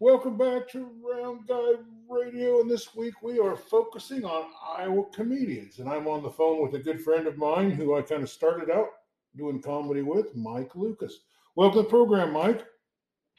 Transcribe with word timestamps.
Welcome 0.00 0.38
back 0.38 0.68
to 0.68 0.88
Round 1.02 1.44
Guy 1.48 1.72
Radio. 2.08 2.60
And 2.60 2.70
this 2.70 2.94
week 2.94 3.20
we 3.20 3.40
are 3.40 3.56
focusing 3.56 4.24
on 4.24 4.44
Iowa 4.78 5.06
comedians. 5.12 5.80
And 5.80 5.88
I'm 5.88 6.06
on 6.06 6.22
the 6.22 6.30
phone 6.30 6.62
with 6.62 6.72
a 6.76 6.78
good 6.78 7.00
friend 7.02 7.26
of 7.26 7.36
mine 7.36 7.72
who 7.72 7.96
I 7.96 8.02
kind 8.02 8.22
of 8.22 8.30
started 8.30 8.70
out 8.70 8.90
doing 9.36 9.60
comedy 9.60 10.02
with, 10.02 10.36
Mike 10.36 10.76
Lucas. 10.76 11.22
Welcome 11.56 11.80
to 11.80 11.82
the 11.82 11.88
program, 11.88 12.32
Mike. 12.32 12.64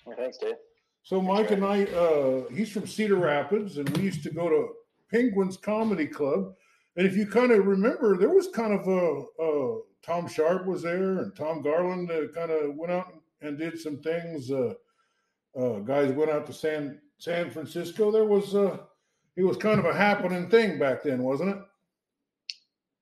Well, 0.06 0.18
thanks, 0.18 0.38
Dave. 0.38 0.56
So 1.02 1.22
Mike 1.22 1.52
and 1.52 1.64
I, 1.64 1.86
uh, 1.86 2.50
he's 2.54 2.74
from 2.74 2.88
Cedar 2.88 3.16
Rapids, 3.16 3.78
and 3.78 3.88
we 3.96 4.04
used 4.04 4.24
to 4.24 4.30
go 4.30 4.50
to 4.50 4.74
Penguins 5.10 5.56
Comedy 5.56 6.08
Club. 6.08 6.56
And 6.98 7.08
if 7.08 7.16
you 7.16 7.26
kind 7.26 7.54
of 7.54 7.68
remember, 7.68 8.18
there 8.18 8.36
was 8.36 8.50
kind 8.50 8.74
of 8.74 8.86
a, 8.86 9.24
a 9.42 9.80
Tom 10.06 10.28
Sharp 10.28 10.66
was 10.66 10.82
there, 10.82 11.20
and 11.20 11.34
Tom 11.34 11.62
Garland 11.62 12.12
uh, 12.12 12.28
kind 12.36 12.52
of 12.52 12.76
went 12.76 12.92
out 12.92 13.14
and 13.42 13.58
did 13.58 13.80
some 13.80 14.02
things. 14.02 14.52
Uh, 14.52 14.74
uh, 15.58 15.80
guys 15.80 16.12
went 16.12 16.32
out 16.32 16.46
to 16.48 16.54
San 16.54 17.00
San 17.18 17.50
Francisco. 17.52 18.12
There 18.12 18.26
was 18.26 18.56
uh, 18.56 18.78
it 19.36 19.44
was 19.44 19.58
kind 19.58 19.80
of 19.80 19.86
a 19.86 19.94
happening 19.94 20.50
thing 20.50 20.80
back 20.80 21.04
then, 21.04 21.24
wasn't 21.24 21.52
it? 21.56 21.58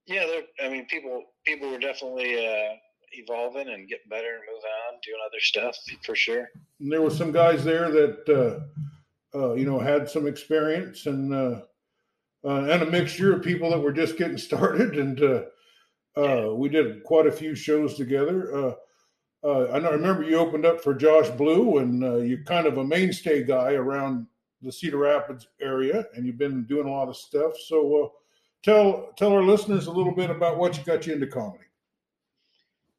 Yeah, 0.05 0.25
there- 0.25 0.65
I 0.65 0.69
mean, 0.69 0.85
people 0.85 1.23
people 1.45 1.69
were 1.69 1.79
definitely 1.79 2.35
uh, 2.37 2.73
evolving 3.13 3.69
and 3.69 3.87
getting 3.87 4.09
better 4.09 4.35
and 4.35 4.43
moving 4.47 4.71
on, 4.87 4.99
doing 5.03 5.19
other 5.25 5.39
stuff 5.39 5.77
for 6.05 6.15
sure. 6.15 6.49
And 6.79 6.91
there 6.91 7.01
were 7.01 7.09
some 7.09 7.31
guys 7.31 7.63
there 7.63 7.89
that 7.91 8.29
uh, 9.33 9.37
uh, 9.37 9.53
you 9.53 9.65
know 9.65 9.79
had 9.79 10.09
some 10.09 10.27
experience 10.27 11.05
and 11.05 11.33
uh, 11.33 11.61
uh, 12.45 12.67
and 12.71 12.83
a 12.83 12.91
mixture 12.91 13.33
of 13.35 13.43
people 13.43 13.69
that 13.71 13.79
were 13.79 13.91
just 13.93 14.17
getting 14.17 14.37
started. 14.49 14.97
And 14.97 15.21
uh, 15.21 15.43
uh, 16.15 16.53
we 16.55 16.69
did 16.69 17.03
quite 17.03 17.27
a 17.27 17.31
few 17.31 17.53
shows 17.55 17.95
together. 17.95 18.75
Uh, 19.43 19.47
uh, 19.47 19.71
I 19.73 19.79
know- 19.79 19.89
I 19.89 19.93
remember 19.93 20.23
you 20.23 20.37
opened 20.37 20.65
up 20.65 20.81
for 20.81 20.93
Josh 20.93 21.29
Blue, 21.29 21.77
and 21.77 22.03
uh, 22.03 22.17
you're 22.17 22.43
kind 22.43 22.67
of 22.67 22.77
a 22.77 22.83
mainstay 22.83 23.43
guy 23.43 23.73
around 23.73 24.27
the 24.61 24.71
Cedar 24.71 24.97
Rapids 24.97 25.47
area, 25.61 26.05
and 26.15 26.25
you've 26.25 26.37
been 26.37 26.63
doing 26.65 26.87
a 26.87 26.91
lot 26.91 27.09
of 27.09 27.15
stuff. 27.15 27.53
So 27.67 28.05
uh, 28.05 28.09
tell 28.63 29.13
tell 29.17 29.31
our 29.33 29.43
listeners 29.43 29.87
a 29.87 29.91
little 29.91 30.13
bit 30.15 30.29
about 30.29 30.57
what 30.57 30.83
got 30.85 31.05
you 31.05 31.13
into 31.13 31.27
comedy. 31.27 31.63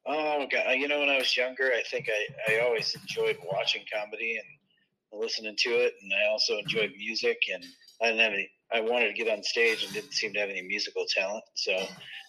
Oh 0.05 0.47
God! 0.51 0.71
You 0.71 0.87
know, 0.87 0.99
when 0.99 1.09
I 1.09 1.17
was 1.17 1.35
younger, 1.35 1.65
I 1.65 1.83
think 1.91 2.07
I, 2.09 2.53
I 2.53 2.59
always 2.65 2.95
enjoyed 2.95 3.37
watching 3.51 3.83
comedy 3.93 4.37
and 4.37 5.21
listening 5.21 5.55
to 5.57 5.69
it, 5.71 5.93
and 6.01 6.11
I 6.13 6.29
also 6.31 6.57
enjoyed 6.57 6.91
music. 6.97 7.37
And 7.53 7.63
I 8.01 8.07
didn't 8.07 8.21
have 8.21 8.33
any. 8.33 8.49
I 8.71 8.81
wanted 8.81 9.07
to 9.07 9.13
get 9.13 9.29
on 9.29 9.43
stage 9.43 9.83
and 9.83 9.93
didn't 9.93 10.13
seem 10.13 10.31
to 10.33 10.39
have 10.39 10.49
any 10.49 10.61
musical 10.61 11.05
talent, 11.09 11.43
so 11.55 11.73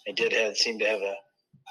I 0.08 0.12
did 0.12 0.33
have 0.33 0.56
seem 0.56 0.78
to 0.81 0.86
have 0.86 1.00
a, 1.00 1.14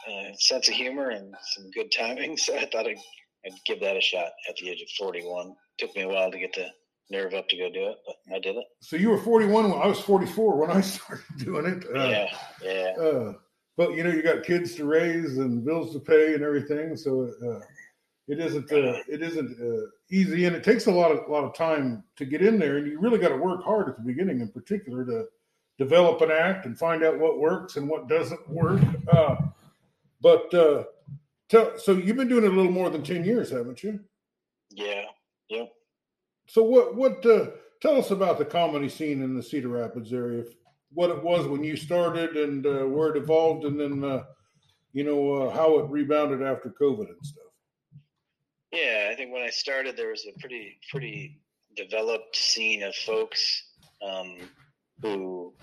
a 0.08 0.34
sense 0.38 0.68
of 0.68 0.76
humor 0.76 1.10
and 1.10 1.34
some 1.54 1.70
good 1.72 1.92
timing. 1.92 2.38
So 2.50 2.56
I 2.56 2.66
thought 2.72 2.88
I'd, 2.88 2.98
I'd 3.46 3.54
give 3.66 3.80
that 3.82 3.98
a 3.98 4.02
shot 4.02 4.32
at 4.48 4.56
the 4.58 4.70
age 4.70 4.82
of 4.82 4.90
forty-one. 4.98 5.56
Took 5.78 5.96
me 5.96 6.04
a 6.04 6.08
while 6.08 6.32
to 6.32 6.40
get 6.40 6.54
the 6.54 6.68
nerve 7.10 7.34
up 7.34 7.48
to 7.50 7.58
go 7.58 7.70
do 7.72 7.90
it, 7.90 7.98
but 8.06 8.36
I 8.36 8.40
did 8.40 8.56
it. 8.56 8.66
So 8.82 8.96
you 8.96 9.10
were 9.10 9.18
41 9.18 9.72
when 9.72 9.82
I 9.82 9.88
was 9.88 10.00
44 10.00 10.58
when 10.58 10.72
I 10.72 10.82
started 10.82 11.26
doing 11.38 11.66
it. 11.66 11.86
Uh, 11.86 12.08
yeah, 12.08 12.38
yeah. 12.62 13.04
Uh, 13.04 13.34
but 13.78 13.94
you 13.94 14.04
know, 14.04 14.12
you 14.12 14.22
got 14.22 14.44
kids 14.44 14.76
to 14.76 14.86
raise 14.86 15.38
and 15.38 15.64
bills 15.66 15.94
to 15.94 16.00
pay 16.00 16.34
and 16.34 16.44
everything, 16.44 16.96
so 16.96 17.32
uh, 17.46 17.60
it 18.28 18.40
isn't 18.40 18.72
uh, 18.72 19.00
it 19.08 19.22
isn't 19.22 19.58
uh, 19.60 19.88
easy, 20.12 20.46
and 20.46 20.56
it 20.56 20.64
takes 20.64 20.88
a 20.88 20.92
lot 20.92 21.12
of 21.12 21.30
lot 21.30 21.44
of 21.44 21.56
time 21.56 22.04
to 22.18 22.26
get 22.26 22.42
in 22.42 22.60
there, 22.60 22.78
and 22.78 22.88
you 22.88 23.00
really 23.00 23.18
got 23.18 23.30
to 23.30 23.38
work 23.38 23.64
hard 23.64 23.90
at 23.90 23.96
the 23.96 24.04
beginning, 24.04 24.42
in 24.42 24.50
particular, 24.50 25.06
to 25.06 25.26
develop 25.78 26.22
an 26.22 26.30
act 26.30 26.66
and 26.66 26.78
find 26.78 27.04
out 27.04 27.18
what 27.18 27.40
works 27.40 27.78
and 27.78 27.88
what 27.88 28.10
doesn't 28.10 28.50
work. 28.50 28.82
Uh, 29.12 29.38
but 30.22 30.54
uh, 30.54 30.84
tell, 31.50 31.78
so 31.78 31.94
you've 31.94 32.18
been 32.18 32.28
doing 32.28 32.44
it 32.44 32.52
a 32.52 32.56
little 32.56 32.72
more 32.72 32.90
than 32.90 33.04
ten 33.04 33.24
years, 33.24 33.50
haven't 33.50 33.84
you? 33.84 34.00
Yeah, 34.72 35.06
yep. 35.50 35.72
So 36.48 36.64
what 36.64 36.96
what 36.96 37.26
uh, 37.26 37.48
tell 37.82 37.98
us 37.98 38.12
about 38.12 38.38
the 38.38 38.46
comedy 38.46 38.90
scene 38.90 39.22
in 39.22 39.36
the 39.36 39.44
Cedar 39.44 39.70
Rapids 39.70 40.14
area? 40.14 40.44
What 40.92 41.12
it 41.12 41.24
was 41.24 41.48
when 41.48 41.64
you 41.64 41.76
started 41.76 42.36
and 42.36 42.66
uh, 42.66 42.86
where 42.86 43.10
it 43.10 43.18
evolved, 43.18 43.66
and 43.66 43.80
then 43.80 44.04
uh, 44.04 44.24
you 44.94 45.04
know 45.04 45.34
uh, 45.34 45.56
how 45.56 45.80
it 45.80 45.90
rebounded 45.90 46.42
after 46.42 46.74
COVID 46.82 47.08
and 47.08 47.24
stuff. 47.24 47.44
Yeah, 48.72 49.10
I 49.12 49.16
think 49.16 49.32
when 49.32 49.42
I 49.42 49.50
started, 49.50 49.98
there 49.98 50.10
was 50.10 50.26
a 50.28 50.40
pretty 50.40 50.80
pretty 50.90 51.40
developed 51.76 52.36
scene 52.36 52.84
of 52.84 52.96
folks 52.96 53.64
um, 54.02 54.38
who 55.02 55.54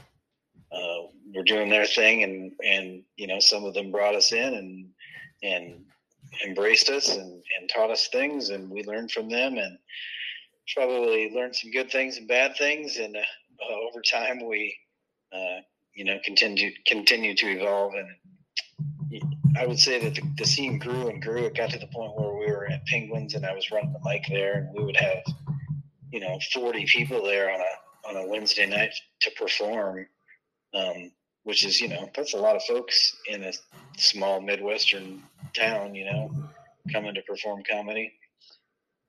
uh, 0.72 1.06
were 1.34 1.44
doing 1.44 1.69
their 1.69 1.87
thing, 1.87 2.22
and 2.22 2.53
and 2.65 3.03
you 3.16 3.27
know 3.27 3.41
some 3.41 3.65
of 3.65 3.75
them 3.75 3.91
brought 3.91 4.15
us 4.15 4.32
in 4.32 4.54
and 4.54 4.88
and 5.43 5.84
embraced 6.44 6.88
us 6.88 7.15
and, 7.15 7.43
and 7.59 7.71
taught 7.75 7.91
us 7.91 8.09
things, 8.09 8.50
and 8.50 8.71
we 8.71 8.82
learned 8.84 9.10
from 9.10 9.28
them, 9.28 9.56
and 9.59 9.78
probably 10.75 11.31
learned 11.31 11.55
some 11.55 11.71
good 11.71 11.91
things 11.91 12.16
and 12.16 12.28
bad 12.28 12.56
things, 12.56 12.97
and 12.97 13.16
uh, 13.16 13.21
uh, 13.21 13.88
over 13.88 14.00
time 14.03 14.44
we 14.47 14.76
uh, 15.32 15.60
you 15.94 16.05
know 16.05 16.19
continue 16.25 16.71
continue 16.87 17.34
to 17.34 17.47
evolve. 17.47 17.94
And 17.94 19.28
I 19.59 19.66
would 19.66 19.78
say 19.78 20.00
that 20.00 20.15
the, 20.15 20.22
the 20.37 20.44
scene 20.44 20.78
grew 20.78 21.09
and 21.09 21.22
grew. 21.22 21.44
It 21.44 21.56
got 21.56 21.71
to 21.71 21.78
the 21.78 21.87
point 21.87 22.19
where 22.19 22.34
we 22.34 22.47
were 22.47 22.66
at 22.66 22.84
Penguins 22.87 23.34
and 23.34 23.47
I 23.47 23.55
was 23.55 23.71
running 23.71 23.93
the 23.93 24.00
mic 24.05 24.25
there, 24.28 24.55
and 24.55 24.76
we 24.76 24.84
would 24.84 24.97
have, 24.97 25.22
you 26.10 26.21
know, 26.21 26.38
forty 26.53 26.84
people 26.87 27.22
there 27.22 27.50
on 27.50 27.60
a 27.60 28.09
on 28.09 28.16
a 28.16 28.26
Wednesday 28.28 28.66
night 28.66 28.93
to 29.21 29.31
perform, 29.38 30.06
um, 30.76 31.10
which 31.44 31.64
is 31.64 31.81
you 31.81 31.88
know 31.88 32.09
that's 32.14 32.34
a 32.34 32.38
lot 32.38 32.56
of 32.56 32.62
folks 32.64 33.16
in 33.28 33.44
a 33.44 33.53
small 33.97 34.41
midwestern 34.41 35.22
town, 35.54 35.94
you 35.94 36.04
know, 36.04 36.31
coming 36.92 37.14
to 37.14 37.22
perform 37.22 37.62
comedy, 37.70 38.12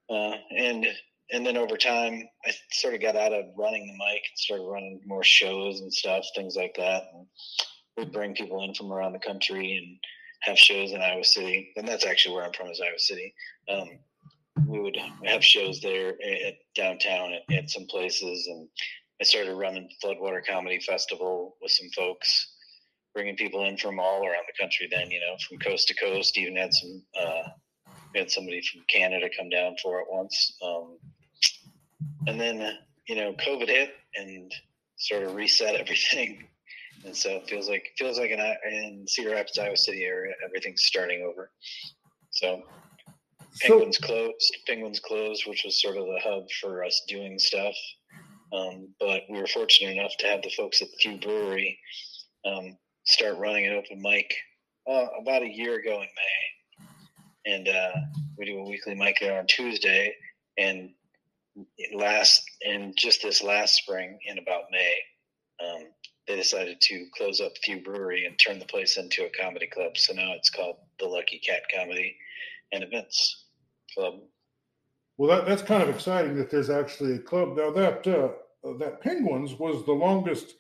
uh, 0.09 0.33
and 0.55 0.88
and 1.31 1.45
then 1.45 1.57
over 1.57 1.75
time 1.78 2.23
I 2.45 2.51
sort 2.72 2.94
of 2.94 3.01
got 3.01 3.16
out 3.16 3.33
of 3.33 3.45
running 3.57 3.88
the 3.88 3.94
mic 3.94 4.22
and 4.29 4.38
started 4.38 4.63
running 4.63 5.01
more 5.05 5.23
shows 5.23 5.81
and 5.81 5.94
stuff, 5.94 6.23
things 6.35 6.55
like 6.55 6.75
that. 6.78 7.03
And, 7.13 7.28
we'd 7.97 8.11
bring 8.11 8.35
people 8.35 8.63
in 8.63 8.73
from 8.73 8.94
around 8.94 9.13
the 9.13 9.19
country 9.19 9.78
and 9.78 9.97
have 10.41 10.57
shows 10.57 10.91
in 10.91 11.01
Iowa 11.01 11.23
City, 11.23 11.72
and 11.75 11.88
that's 11.88 12.05
actually 12.05 12.35
where 12.35 12.45
I'm 12.45 12.53
from 12.53 12.67
is 12.67 12.79
Iowa 12.79 12.99
City. 12.99 13.34
Um, 13.69 13.89
we 14.67 14.79
would 14.79 14.97
have 15.25 15.44
shows 15.44 15.81
there 15.81 16.09
at 16.09 16.55
downtown 16.75 17.34
at, 17.34 17.55
at 17.55 17.69
some 17.69 17.85
places, 17.88 18.47
and 18.47 18.67
I 19.19 19.23
started 19.23 19.55
running 19.55 19.89
Floodwater 20.03 20.45
Comedy 20.45 20.79
Festival 20.79 21.55
with 21.61 21.72
some 21.72 21.89
folks, 21.95 22.53
bringing 23.13 23.35
people 23.35 23.66
in 23.66 23.78
from 23.78 24.00
all 24.00 24.25
around 24.25 24.45
the 24.47 24.61
country. 24.63 24.88
Then 24.91 25.09
you 25.09 25.19
know, 25.19 25.35
from 25.47 25.57
coast 25.59 25.88
to 25.88 25.95
coast. 25.95 26.38
Even 26.38 26.55
had 26.55 26.73
some 26.73 27.03
uh, 27.19 27.44
had 28.16 28.29
somebody 28.31 28.61
from 28.61 28.81
Canada 28.88 29.29
come 29.38 29.50
down 29.50 29.75
for 29.81 30.00
it 30.00 30.07
once, 30.09 30.55
um, 30.63 30.97
and 32.28 32.39
then 32.39 32.78
you 33.07 33.16
know, 33.16 33.33
COVID 33.33 33.67
hit 33.67 33.94
and 34.16 34.51
sort 34.97 35.23
of 35.23 35.35
reset 35.35 35.75
everything 35.79 36.47
and 37.05 37.16
so 37.16 37.31
it 37.31 37.49
feels 37.49 37.69
like 37.69 37.94
feels 37.97 38.17
like 38.19 38.31
in, 38.31 38.39
in 38.72 39.05
Cedar 39.07 39.31
Rapids, 39.31 39.57
Iowa 39.57 39.78
City 39.78 40.03
area, 40.03 40.34
everything's 40.45 40.84
starting 40.84 41.23
over. 41.23 41.51
So 42.31 42.63
So 43.53 43.67
Penguins 43.69 43.97
closed. 43.97 44.57
Penguins 44.67 44.99
closed, 44.99 45.44
which 45.47 45.63
was 45.63 45.81
sort 45.81 45.97
of 45.97 46.05
the 46.05 46.19
hub 46.23 46.44
for 46.61 46.84
us 46.84 47.01
doing 47.07 47.39
stuff. 47.39 47.75
Um, 48.53 48.90
but 49.00 49.24
we 49.30 49.40
were 49.40 49.47
fortunate 49.47 49.97
enough 49.97 50.16
to 50.19 50.28
have 50.28 50.41
the 50.41 50.50
folks 50.50 50.81
at 50.81 50.90
the 50.90 50.97
Few 50.97 51.18
Brewery 51.18 51.78
um, 52.46 52.78
start 53.06 53.38
running 53.38 53.66
an 53.66 53.74
open 53.74 54.02
mic 54.02 54.34
uh, 54.90 55.08
about 55.22 55.44
a 55.44 55.53
year 55.53 55.80
ago 55.80 56.02
in 56.02 56.08
May, 56.08 57.53
and 57.53 57.68
uh, 57.68 57.91
we 58.38 58.46
do 58.46 58.59
a 58.59 58.69
weekly 58.69 58.96
mic 58.96 59.18
there 59.19 59.38
on 59.38 59.47
Tuesday. 59.47 60.13
And 60.58 60.91
last 61.94 62.44
and 62.66 62.96
just 62.97 63.22
this 63.22 63.44
last 63.44 63.75
spring, 63.75 64.19
in 64.25 64.38
about 64.38 64.64
May, 64.72 64.94
um, 65.64 65.84
they 66.28 66.35
decided 66.35 66.79
to 66.81 67.08
close 67.16 67.41
up 67.41 67.52
Few 67.64 67.84
Brewery 67.84 68.25
and 68.25 68.38
turn 68.40 68.59
the 68.59 68.66
place 68.66 68.97
into 68.97 69.25
a 69.25 69.41
comedy 69.41 69.68
club. 69.68 69.97
So 69.97 70.14
now 70.14 70.34
it's 70.34 70.50
called 70.50 70.78
the 71.00 71.06
Lucky 71.06 71.40
Cat 71.40 71.62
Comedy 71.74 72.16
and 72.72 72.84
Events 72.84 73.46
Club. 73.94 74.16
Well, 75.17 75.29
that, 75.29 75.47
that's 75.47 75.61
kind 75.61 75.83
of 75.83 75.89
exciting 75.89 76.35
that 76.35 76.50
there's 76.50 76.69
actually 76.69 77.13
a 77.13 77.19
club 77.19 77.58
now. 77.58 77.72
That 77.72 78.08
uh, 78.08 78.73
that 78.78 79.02
Penguins 79.02 79.53
was 79.53 79.85
the 79.85 79.93
longest 79.93 80.55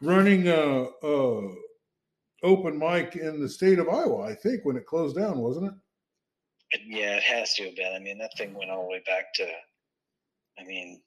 running 0.00 0.48
uh, 0.48 0.86
uh, 1.02 1.42
open 2.42 2.78
mic 2.78 3.16
in 3.16 3.40
the 3.40 3.48
state 3.48 3.78
of 3.78 3.88
Iowa, 3.88 4.22
I 4.22 4.34
think, 4.34 4.64
when 4.64 4.76
it 4.76 4.86
closed 4.86 5.16
down, 5.16 5.38
wasn't 5.38 5.66
it? 5.66 5.74
Yeah, 6.86 7.16
it 7.16 7.22
has 7.24 7.54
to 7.54 7.64
have 7.64 7.76
been. 7.76 7.92
I 7.94 7.98
mean, 7.98 8.18
that 8.18 8.36
thing 8.36 8.54
went 8.54 8.70
all 8.70 8.84
the 8.84 8.90
way 8.90 9.02
back 9.06 9.34
to, 9.34 9.46
I 10.58 10.64
mean, 10.64 11.00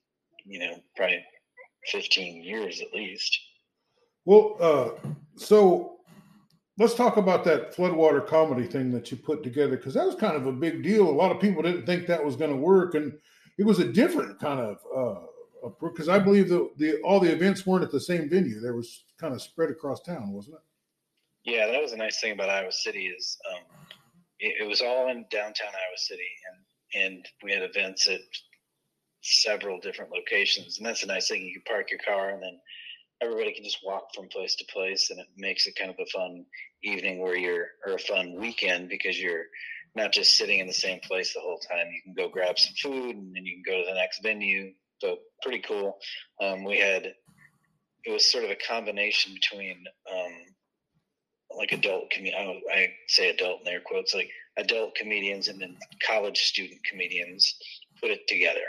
you 0.45 0.59
know, 0.59 0.79
probably 0.95 1.23
15 1.87 2.43
years 2.43 2.81
at 2.81 2.93
least. 2.93 3.37
Well, 4.25 4.57
uh, 4.59 5.09
so 5.35 5.97
let's 6.77 6.95
talk 6.95 7.17
about 7.17 7.43
that 7.45 7.75
floodwater 7.75 8.25
comedy 8.25 8.65
thing 8.65 8.91
that 8.91 9.11
you 9.11 9.17
put 9.17 9.43
together 9.43 9.77
because 9.77 9.93
that 9.93 10.05
was 10.05 10.15
kind 10.15 10.35
of 10.35 10.45
a 10.47 10.51
big 10.51 10.83
deal. 10.83 11.09
A 11.09 11.11
lot 11.11 11.31
of 11.31 11.39
people 11.39 11.61
didn't 11.61 11.85
think 11.85 12.07
that 12.07 12.23
was 12.23 12.35
going 12.35 12.51
to 12.51 12.57
work, 12.57 12.95
and 12.95 13.13
it 13.57 13.65
was 13.65 13.79
a 13.79 13.91
different 13.91 14.39
kind 14.39 14.59
of 14.59 14.77
because 15.81 16.09
I 16.09 16.19
believe 16.19 16.49
the, 16.49 16.69
the 16.77 16.99
all 17.01 17.19
the 17.19 17.31
events 17.31 17.65
weren't 17.65 17.83
at 17.83 17.91
the 17.91 17.99
same 17.99 18.29
venue; 18.29 18.59
they 18.59 18.71
were 18.71 18.83
kind 19.19 19.33
of 19.33 19.41
spread 19.41 19.69
across 19.69 20.01
town, 20.01 20.31
wasn't 20.31 20.55
it? 20.55 21.51
Yeah, 21.51 21.67
that 21.67 21.81
was 21.81 21.91
a 21.91 21.97
nice 21.97 22.19
thing 22.19 22.31
about 22.31 22.49
Iowa 22.49 22.71
City 22.71 23.07
is 23.07 23.37
um, 23.53 23.63
it, 24.39 24.61
it 24.61 24.67
was 24.67 24.81
all 24.81 25.09
in 25.09 25.25
downtown 25.29 25.67
Iowa 25.67 25.97
City, 25.97 26.29
and 26.51 27.05
and 27.05 27.25
we 27.43 27.51
had 27.51 27.63
events 27.63 28.07
at 28.07 28.21
several 29.21 29.79
different 29.79 30.11
locations, 30.11 30.77
and 30.77 30.85
that's 30.85 31.03
a 31.03 31.07
nice 31.07 31.29
thing. 31.29 31.41
You 31.41 31.53
can 31.53 31.63
park 31.63 31.91
your 31.91 31.99
car, 31.99 32.29
and 32.29 32.41
then 32.41 32.59
everybody 33.23 33.53
can 33.53 33.63
just 33.63 33.79
walk 33.83 34.13
from 34.13 34.27
place 34.27 34.55
to 34.55 34.65
place, 34.65 35.09
and 35.09 35.19
it 35.19 35.27
makes 35.37 35.65
it 35.65 35.75
kind 35.75 35.89
of 35.89 35.95
a 35.99 36.09
fun 36.09 36.45
evening 36.83 37.19
where 37.21 37.37
you're 37.37 37.67
or 37.85 37.93
a 37.93 37.99
fun 37.99 38.35
weekend 38.39 38.89
because 38.89 39.19
you're 39.19 39.45
not 39.95 40.11
just 40.11 40.35
sitting 40.35 40.59
in 40.59 40.67
the 40.67 40.73
same 40.73 40.99
place 41.01 41.33
the 41.33 41.39
whole 41.39 41.59
time. 41.59 41.87
You 41.91 42.01
can 42.03 42.13
go 42.13 42.29
grab 42.29 42.59
some 42.59 42.73
food, 42.81 43.15
and 43.15 43.35
then 43.35 43.45
you 43.45 43.55
can 43.55 43.73
go 43.73 43.79
to 43.79 43.85
the 43.87 43.95
next 43.95 44.21
venue. 44.21 44.73
So 44.99 45.17
pretty 45.41 45.59
cool. 45.59 45.97
Um, 46.41 46.63
we 46.63 46.77
had 46.77 47.13
it 48.05 48.11
was 48.11 48.29
sort 48.29 48.43
of 48.43 48.51
a 48.51 48.57
combination 48.67 49.33
between 49.33 49.83
um, 50.11 50.33
like 51.57 51.71
adult 51.71 52.09
comedian. 52.11 52.61
I 52.73 52.87
say 53.07 53.29
adult 53.29 53.61
in 53.61 53.67
air 53.67 53.81
quotes, 53.85 54.13
like 54.13 54.29
adult 54.57 54.95
comedians 54.95 55.47
and 55.47 55.61
then 55.61 55.77
college 56.05 56.37
student 56.39 56.79
comedians 56.89 57.55
put 58.01 58.11
it 58.11 58.27
together. 58.27 58.59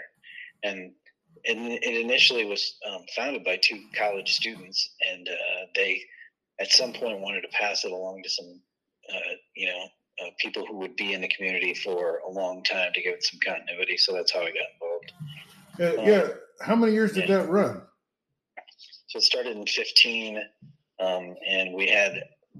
And 0.62 0.92
it, 1.42 1.56
it 1.82 2.00
initially 2.00 2.44
was 2.44 2.76
um, 2.88 3.04
founded 3.16 3.44
by 3.44 3.56
two 3.56 3.80
college 3.96 4.34
students, 4.34 4.90
and 5.10 5.28
uh, 5.28 5.66
they 5.74 6.00
at 6.60 6.70
some 6.70 6.92
point 6.92 7.20
wanted 7.20 7.42
to 7.42 7.48
pass 7.48 7.84
it 7.84 7.90
along 7.90 8.22
to 8.22 8.30
some, 8.30 8.60
uh, 9.12 9.34
you 9.56 9.66
know, 9.66 9.84
uh, 10.22 10.30
people 10.38 10.64
who 10.66 10.78
would 10.78 10.94
be 10.96 11.12
in 11.12 11.20
the 11.20 11.28
community 11.28 11.74
for 11.74 12.20
a 12.28 12.30
long 12.30 12.62
time 12.62 12.92
to 12.94 13.02
give 13.02 13.14
it 13.14 13.24
some 13.24 13.40
continuity. 13.44 13.96
So 13.96 14.12
that's 14.12 14.32
how 14.32 14.40
I 14.40 14.52
got 14.52 14.70
involved. 14.74 15.98
Um, 15.98 16.06
yeah. 16.06 16.28
How 16.60 16.76
many 16.76 16.92
years 16.92 17.12
did 17.12 17.28
that 17.28 17.48
run? 17.48 17.82
So 19.08 19.18
it 19.18 19.22
started 19.22 19.56
in 19.56 19.66
15, 19.66 20.38
um, 21.00 21.34
and 21.46 21.74
we 21.74 21.88
had 21.88 22.12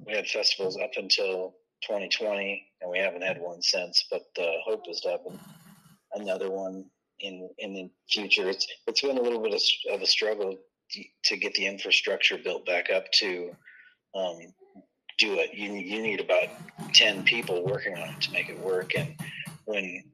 we 0.05 0.15
had 0.15 0.27
festivals 0.27 0.77
up 0.77 0.91
until 0.97 1.55
2020, 1.87 2.67
and 2.81 2.91
we 2.91 2.99
haven't 2.99 3.23
had 3.23 3.41
one 3.41 3.63
since. 3.63 4.05
But 4.11 4.23
the 4.35 4.53
hope 4.65 4.85
is 4.89 5.01
to 5.03 5.11
have 5.11 5.21
another 6.15 6.51
one 6.51 6.87
in 7.25 7.49
in 7.59 7.75
the 7.75 7.91
future. 8.11 8.49
It's 8.49 8.67
it's 8.87 9.01
been 9.01 9.19
a 9.19 9.23
little 9.23 9.43
bit 9.43 9.55
of, 9.55 9.95
of 9.95 10.03
a 10.03 10.07
struggle 10.07 10.59
to 11.25 11.37
get 11.37 11.55
the 11.55 11.67
infrastructure 11.67 12.39
built 12.39 12.67
back 12.67 12.91
up 12.91 13.11
to 13.13 13.51
um, 14.15 14.39
do 15.19 15.39
it. 15.39 15.55
You 15.55 15.73
you 15.73 16.03
need 16.03 16.21
about 16.21 16.49
ten 16.93 17.25
people 17.25 17.65
working 17.65 17.97
on 17.97 18.11
it 18.11 18.21
to 18.23 18.33
make 18.33 18.49
it 18.49 18.59
work. 18.59 18.95
And 18.95 19.15
when 19.65 20.05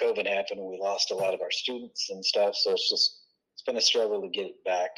COVID 0.00 0.26
happened, 0.26 0.60
we 0.60 0.78
lost 0.80 1.10
a 1.10 1.14
lot 1.14 1.34
of 1.34 1.40
our 1.40 1.50
students 1.50 2.10
and 2.10 2.24
stuff. 2.24 2.54
So 2.56 2.72
it's 2.72 2.90
just 2.90 3.22
it's 3.54 3.62
been 3.62 3.76
a 3.76 3.80
struggle 3.80 4.20
to 4.22 4.28
get 4.28 4.46
it 4.46 4.64
back 4.64 4.90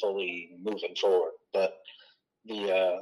fully 0.00 0.56
moving 0.62 0.94
forward. 1.00 1.32
But 1.52 1.78
the 2.44 2.72
uh, 2.72 2.96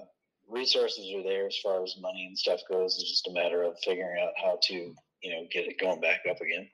resources 0.49 1.13
are 1.17 1.23
there 1.23 1.47
as 1.47 1.57
far 1.63 1.83
as 1.83 1.97
money 2.01 2.27
and 2.27 2.39
stuff 2.39 2.61
goes. 2.71 2.97
It's 2.99 3.11
just 3.11 3.29
a 3.29 3.33
matter 3.33 3.63
of 3.63 3.77
figuring 3.85 4.21
out 4.23 4.33
how 4.43 4.59
to, 4.69 4.75
you 4.75 5.31
know, 5.33 5.47
get 5.53 5.67
it 5.67 5.81
going 5.81 6.01
back 6.01 6.21
up 6.31 6.41
again. 6.41 6.69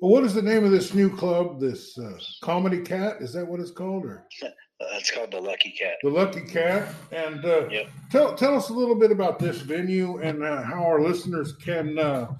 Well, 0.00 0.12
what 0.12 0.24
is 0.24 0.34
the 0.34 0.42
name 0.42 0.64
of 0.64 0.70
this 0.70 0.94
new 0.94 1.14
club? 1.14 1.60
This 1.60 1.98
uh, 1.98 2.18
Comedy 2.40 2.80
Cat? 2.80 3.16
Is 3.20 3.32
that 3.32 3.46
what 3.46 3.58
it's 3.58 3.72
called? 3.72 4.04
Or 4.04 4.26
that's 4.92 5.10
called 5.10 5.32
the 5.32 5.40
Lucky 5.40 5.72
Cat. 5.72 5.96
The 6.02 6.10
Lucky 6.10 6.42
Cat. 6.42 6.94
And 7.10 7.44
uh, 7.44 7.68
yep. 7.68 7.88
tell 8.10 8.34
tell 8.36 8.56
us 8.56 8.68
a 8.68 8.72
little 8.72 8.94
bit 8.94 9.10
about 9.10 9.40
this 9.40 9.58
venue 9.60 10.18
and 10.18 10.44
uh, 10.44 10.62
how 10.62 10.84
our 10.84 11.00
listeners 11.00 11.52
can 11.54 11.98
uh, 11.98 12.32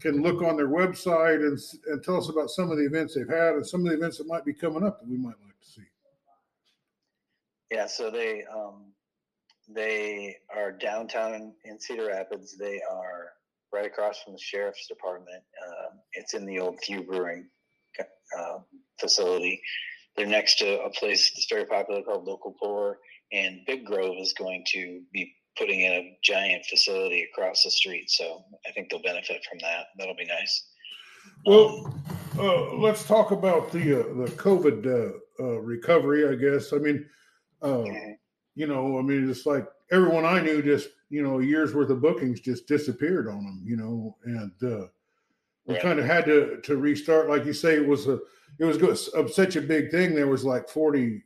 can 0.00 0.22
look 0.22 0.42
on 0.42 0.56
their 0.56 0.68
website 0.68 1.46
and 1.46 1.58
and 1.86 2.04
tell 2.04 2.18
us 2.18 2.28
about 2.28 2.50
some 2.50 2.70
of 2.70 2.76
the 2.76 2.84
events 2.84 3.14
they've 3.14 3.28
had 3.28 3.54
and 3.54 3.66
some 3.66 3.80
of 3.80 3.86
the 3.86 3.96
events 3.96 4.18
that 4.18 4.26
might 4.26 4.44
be 4.44 4.52
coming 4.52 4.84
up 4.84 5.00
that 5.00 5.08
we 5.08 5.16
might 5.16 5.36
like 5.44 5.58
to 5.60 5.66
see. 5.66 5.82
Yeah, 7.70 7.86
so 7.86 8.10
they 8.10 8.44
um, 8.54 8.92
they 9.66 10.36
are 10.54 10.72
downtown 10.72 11.54
in 11.64 11.80
Cedar 11.80 12.08
Rapids. 12.08 12.58
They 12.58 12.82
are 12.90 13.32
right 13.72 13.86
across 13.86 14.22
from 14.22 14.34
the 14.34 14.38
sheriff's 14.40 14.86
department. 14.86 15.42
Uh, 15.66 15.96
it's 16.14 16.34
in 16.34 16.46
the 16.46 16.58
old 16.58 16.78
Few 16.84 17.02
Brewing 17.02 17.48
uh, 18.38 18.58
facility. 19.00 19.60
They're 20.16 20.26
next 20.26 20.58
to 20.58 20.80
a 20.82 20.90
place 20.90 21.30
that's 21.30 21.46
very 21.48 21.64
popular 21.64 22.02
called 22.02 22.24
Local 22.26 22.54
Pour, 22.60 22.98
and 23.32 23.60
Big 23.66 23.84
Grove 23.84 24.16
is 24.20 24.32
going 24.32 24.64
to 24.72 25.00
be 25.12 25.32
putting 25.56 25.80
in 25.80 25.92
a 25.92 26.18
giant 26.22 26.64
facility 26.66 27.26
across 27.32 27.62
the 27.62 27.70
street. 27.70 28.10
So 28.10 28.44
I 28.66 28.72
think 28.72 28.90
they'll 28.90 29.02
benefit 29.02 29.44
from 29.48 29.58
that. 29.60 29.86
That'll 29.98 30.16
be 30.16 30.24
nice. 30.24 30.68
Well, 31.46 31.94
uh, 32.38 32.74
let's 32.76 33.04
talk 33.04 33.30
about 33.30 33.70
the 33.70 34.00
uh, 34.00 34.24
the 34.24 34.32
COVID 34.36 34.86
uh, 34.86 35.42
uh, 35.42 35.58
recovery. 35.60 36.28
I 36.28 36.34
guess. 36.34 36.72
I 36.72 36.78
mean, 36.78 37.06
mm-hmm 37.62 38.12
you 38.58 38.66
know, 38.66 38.98
I 38.98 39.02
mean, 39.02 39.30
it's 39.30 39.46
like 39.46 39.68
everyone 39.90 40.24
I 40.24 40.40
knew 40.40 40.62
just, 40.62 40.88
you 41.10 41.22
know, 41.22 41.40
a 41.40 41.44
year's 41.44 41.74
worth 41.74 41.90
of 41.90 42.00
bookings 42.00 42.40
just 42.40 42.66
disappeared 42.66 43.28
on 43.28 43.44
them, 43.44 43.62
you 43.64 43.76
know, 43.76 44.16
and 44.24 44.52
uh, 44.62 44.86
we 45.66 45.74
right. 45.74 45.82
kind 45.82 45.98
of 45.98 46.06
had 46.06 46.24
to 46.24 46.60
to 46.62 46.76
restart. 46.76 47.28
Like 47.28 47.44
you 47.44 47.52
say, 47.52 47.76
it 47.76 47.86
was 47.86 48.08
a 48.08 48.18
it 48.58 48.64
was 48.64 48.78
good, 48.78 48.98
such 49.30 49.56
a 49.56 49.60
big 49.60 49.90
thing. 49.90 50.14
There 50.14 50.26
was 50.26 50.44
like 50.44 50.68
forty 50.68 51.22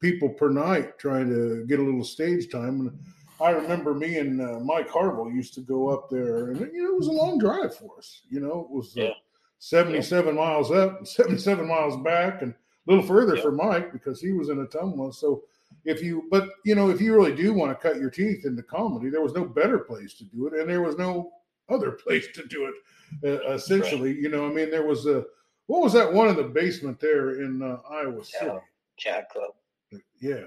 people 0.00 0.28
per 0.28 0.48
night 0.48 0.98
trying 0.98 1.28
to 1.28 1.64
get 1.66 1.78
a 1.78 1.82
little 1.82 2.04
stage 2.04 2.50
time. 2.50 2.80
And 2.80 2.98
I 3.40 3.50
remember 3.50 3.94
me 3.94 4.18
and 4.18 4.40
uh, 4.40 4.60
Mike 4.60 4.90
Harville 4.90 5.30
used 5.30 5.54
to 5.54 5.60
go 5.60 5.88
up 5.88 6.10
there, 6.10 6.50
and 6.50 6.60
you 6.72 6.82
know, 6.82 6.90
it 6.90 6.98
was 6.98 7.08
a 7.08 7.12
long 7.12 7.38
drive 7.38 7.76
for 7.76 7.98
us. 7.98 8.22
You 8.28 8.40
know, 8.40 8.66
it 8.68 8.74
was 8.74 8.96
uh, 8.96 9.02
yeah. 9.02 9.12
77 9.58 10.34
yeah. 10.34 10.40
miles 10.40 10.70
up 10.70 10.98
and 10.98 11.08
77 11.08 11.66
miles 11.66 11.96
back, 12.02 12.42
and 12.42 12.52
a 12.52 12.90
little 12.90 13.06
further 13.06 13.36
yeah. 13.36 13.42
for 13.42 13.52
Mike 13.52 13.92
because 13.92 14.20
he 14.20 14.32
was 14.32 14.48
in 14.48 14.64
Ottumwa. 14.64 15.14
So 15.14 15.44
if 15.84 16.02
you 16.02 16.24
but 16.30 16.48
you 16.64 16.74
know 16.74 16.90
if 16.90 17.00
you 17.00 17.14
really 17.14 17.34
do 17.34 17.52
want 17.52 17.70
to 17.70 17.88
cut 17.88 18.00
your 18.00 18.10
teeth 18.10 18.44
into 18.44 18.62
comedy 18.62 19.10
there 19.10 19.22
was 19.22 19.32
no 19.32 19.44
better 19.44 19.78
place 19.78 20.14
to 20.14 20.24
do 20.24 20.46
it 20.46 20.54
and 20.54 20.68
there 20.68 20.82
was 20.82 20.96
no 20.96 21.32
other 21.68 21.92
place 22.04 22.28
to 22.34 22.46
do 22.46 22.66
it 22.66 22.74
uh, 23.24 23.52
essentially 23.52 24.12
right. 24.12 24.20
you 24.22 24.28
know 24.28 24.46
i 24.46 24.52
mean 24.52 24.70
there 24.70 24.86
was 24.86 25.06
a 25.06 25.24
what 25.66 25.82
was 25.82 25.92
that 25.92 26.12
one 26.12 26.28
in 26.28 26.36
the 26.36 26.42
basement 26.42 26.98
there 27.00 27.42
in 27.42 27.62
uh, 27.62 27.78
iowa 27.90 28.24
city 28.24 28.52
yacht 29.04 29.24
club 29.32 29.50
yeah 30.20 30.44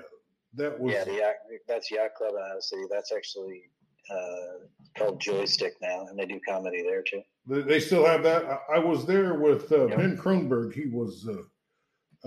that 0.54 0.80
was 0.80 0.94
yeah 0.94 1.04
the 1.04 1.14
yacht, 1.14 1.36
that's 1.68 1.92
yacht 1.92 2.14
club 2.16 2.34
in 2.34 2.42
iowa 2.42 2.62
city 2.62 2.84
that's 2.90 3.12
actually 3.12 3.64
uh, 4.12 4.66
called 4.98 5.20
joystick 5.20 5.74
now 5.82 6.06
and 6.08 6.18
they 6.18 6.26
do 6.26 6.40
comedy 6.48 6.84
there 6.84 7.04
too 7.04 7.22
they 7.48 7.80
still 7.80 8.06
have 8.06 8.24
that 8.24 8.46
i, 8.46 8.76
I 8.76 8.80
was 8.80 9.06
there 9.06 9.34
with 9.36 9.72
uh, 9.72 9.88
yep. 9.88 9.98
ben 9.98 10.18
kronberg 10.18 10.74
he 10.74 10.88
was 10.88 11.28
uh, 11.28 11.42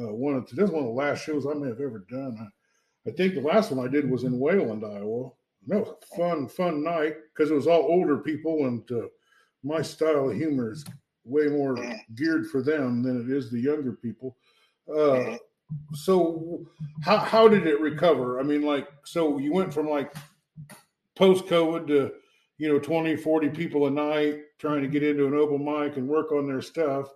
uh, 0.03 0.13
one 0.13 0.35
of 0.35 0.49
this 0.51 0.71
one 0.71 0.83
of 0.83 0.89
the 0.89 0.93
last 0.93 1.25
shows 1.25 1.47
i 1.47 1.55
may 1.55 1.69
have 1.69 1.81
ever 1.81 2.05
done 2.11 2.37
I 2.41 2.49
think 3.11 3.35
the 3.35 3.41
last 3.41 3.71
one 3.71 3.87
I 3.87 3.91
did 3.91 4.11
was 4.11 4.25
in 4.25 4.39
Wayland, 4.39 4.85
Iowa. 4.85 5.31
And 5.63 5.69
that 5.69 5.81
was 5.81 5.95
a 6.03 6.17
fun, 6.17 6.49
fun 6.49 6.83
night 6.83 7.17
because 7.35 7.51
it 7.51 7.55
was 7.55 7.67
all 7.67 7.83
older 7.83 8.19
people, 8.19 8.67
and 8.67 8.91
uh, 8.91 9.07
my 9.63 9.83
style 9.83 10.31
of 10.31 10.37
humor 10.37 10.73
is 10.73 10.85
way 11.25 11.47
more 11.47 11.77
geared 12.15 12.47
for 12.47 12.63
them 12.63 13.03
than 13.03 13.21
it 13.21 13.31
is 13.31 13.51
the 13.51 13.61
younger 13.61 13.93
people. 13.93 14.37
Uh, 14.93 15.37
so, 15.93 16.67
how 17.03 17.19
how 17.19 17.49
did 17.49 17.67
it 17.67 17.81
recover? 17.81 18.41
I 18.41 18.43
mean, 18.43 18.63
like, 18.63 18.89
so 19.05 19.39
you 19.39 19.53
went 19.53 19.73
from 19.73 19.89
like 19.89 20.15
post 21.15 21.47
COVID 21.47 21.87
to 21.89 22.13
you 22.57 22.73
know 22.73 22.79
20, 22.79 23.17
40 23.17 23.49
people 23.51 23.87
a 23.87 23.91
night 23.91 24.41
trying 24.59 24.83
to 24.83 24.89
get 24.89 25.03
into 25.03 25.27
an 25.27 25.35
open 25.35 25.65
mic 25.65 25.97
and 25.97 26.09
work 26.09 26.33
on 26.33 26.47
their 26.47 26.63
stuff, 26.63 27.13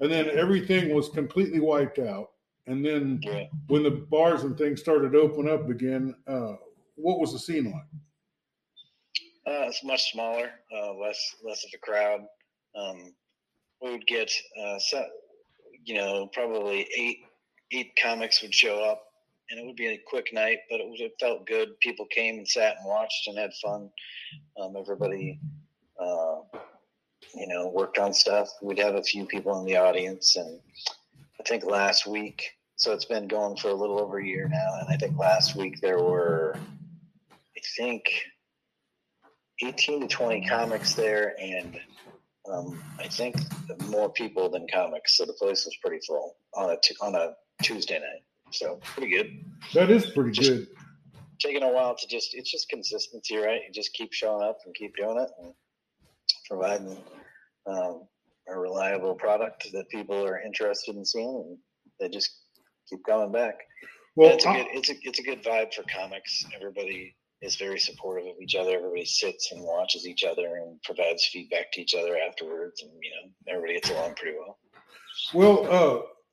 and 0.00 0.10
then 0.10 0.28
everything 0.30 0.92
was 0.92 1.08
completely 1.08 1.60
wiped 1.60 2.00
out. 2.00 2.31
And 2.66 2.84
then 2.84 3.20
yeah. 3.22 3.46
when 3.66 3.82
the 3.82 3.90
bars 3.90 4.44
and 4.44 4.56
things 4.56 4.80
started 4.80 5.12
to 5.12 5.18
open 5.18 5.48
up 5.48 5.68
again, 5.68 6.14
uh, 6.26 6.54
what 6.94 7.18
was 7.18 7.32
the 7.32 7.38
scene 7.38 7.64
like? 7.64 7.82
Uh, 9.44 9.66
it's 9.66 9.82
much 9.82 10.12
smaller, 10.12 10.50
uh, 10.72 10.94
less 10.94 11.18
less 11.44 11.64
of 11.64 11.70
a 11.74 11.78
crowd. 11.78 12.20
Um, 12.76 13.12
we 13.82 13.90
would 13.90 14.06
get, 14.06 14.30
uh, 14.62 14.78
so, 14.78 15.04
you 15.84 15.94
know, 15.94 16.28
probably 16.32 16.86
eight 16.96 17.18
eight 17.72 17.90
comics 18.00 18.40
would 18.42 18.54
show 18.54 18.84
up, 18.84 19.02
and 19.50 19.58
it 19.58 19.66
would 19.66 19.74
be 19.74 19.88
a 19.88 20.00
quick 20.06 20.32
night, 20.32 20.58
but 20.70 20.78
it, 20.78 20.88
was, 20.88 21.00
it 21.00 21.14
felt 21.18 21.46
good. 21.46 21.70
People 21.80 22.06
came 22.06 22.36
and 22.36 22.46
sat 22.46 22.76
and 22.78 22.86
watched 22.86 23.26
and 23.26 23.36
had 23.36 23.50
fun. 23.60 23.90
Um, 24.60 24.76
everybody, 24.78 25.40
uh, 26.00 26.36
you 27.34 27.48
know, 27.48 27.68
worked 27.74 27.98
on 27.98 28.14
stuff. 28.14 28.48
We'd 28.62 28.78
have 28.78 28.94
a 28.94 29.02
few 29.02 29.26
people 29.26 29.58
in 29.58 29.66
the 29.66 29.76
audience, 29.76 30.36
and 30.36 30.60
I 31.42 31.44
think 31.44 31.64
last 31.64 32.06
week, 32.06 32.52
so 32.76 32.92
it's 32.92 33.04
been 33.04 33.26
going 33.26 33.56
for 33.56 33.66
a 33.66 33.74
little 33.74 33.98
over 33.98 34.20
a 34.20 34.24
year 34.24 34.46
now, 34.48 34.78
and 34.78 34.88
I 34.88 34.96
think 34.96 35.18
last 35.18 35.56
week 35.56 35.80
there 35.80 35.98
were, 35.98 36.54
I 36.56 37.60
think, 37.76 38.04
18 39.60 40.02
to 40.02 40.06
20 40.06 40.46
comics 40.46 40.94
there, 40.94 41.34
and 41.42 41.80
um, 42.48 42.80
I 43.00 43.08
think 43.08 43.34
more 43.88 44.08
people 44.12 44.50
than 44.50 44.68
comics. 44.72 45.16
So 45.16 45.24
the 45.24 45.32
place 45.32 45.64
was 45.64 45.76
pretty 45.84 45.98
full 46.06 46.36
on 46.54 46.70
a 46.70 46.76
t- 46.80 46.94
on 47.00 47.16
a 47.16 47.34
Tuesday 47.60 47.98
night. 47.98 48.22
So 48.52 48.78
pretty 48.80 49.10
good. 49.10 49.44
That 49.74 49.90
is 49.90 50.06
pretty 50.06 50.30
just 50.30 50.48
good. 50.48 50.68
Taking 51.40 51.64
a 51.64 51.72
while 51.72 51.96
to 51.96 52.06
just 52.06 52.36
it's 52.36 52.52
just 52.52 52.68
consistency, 52.68 53.36
right? 53.36 53.62
You 53.66 53.72
just 53.72 53.94
keep 53.94 54.12
showing 54.12 54.46
up 54.46 54.58
and 54.64 54.76
keep 54.76 54.94
doing 54.94 55.18
it 55.18 55.30
and 55.42 55.54
providing 56.48 56.96
um, 57.66 58.02
a 58.48 58.58
reliable 58.58 59.14
product 59.14 59.68
that 59.72 59.88
people 59.88 60.26
are 60.26 60.40
interested 60.40 60.96
in 60.96 61.04
seeing, 61.04 61.44
and 61.46 61.58
they 62.00 62.08
just 62.08 62.30
keep 62.88 63.04
coming 63.04 63.32
back. 63.32 63.54
Well, 64.16 64.30
it's 64.34 64.44
a 64.44 64.52
good 64.52 64.66
it's 64.72 64.90
a 64.90 64.94
it's 65.02 65.18
a 65.18 65.22
good 65.22 65.42
vibe 65.42 65.72
for 65.72 65.84
comics. 65.84 66.44
Everybody 66.54 67.14
is 67.40 67.56
very 67.56 67.78
supportive 67.78 68.26
of 68.26 68.40
each 68.40 68.54
other. 68.54 68.76
Everybody 68.76 69.04
sits 69.04 69.52
and 69.52 69.62
watches 69.62 70.06
each 70.06 70.22
other 70.24 70.56
and 70.56 70.80
provides 70.82 71.26
feedback 71.26 71.72
to 71.72 71.80
each 71.80 71.94
other 71.94 72.16
afterwards, 72.18 72.82
and 72.82 72.90
you 73.00 73.10
know 73.10 73.52
everybody 73.52 73.74
gets 73.74 73.90
along 73.90 74.14
pretty 74.14 74.36
well. 74.38 74.58
Well, 75.34 75.66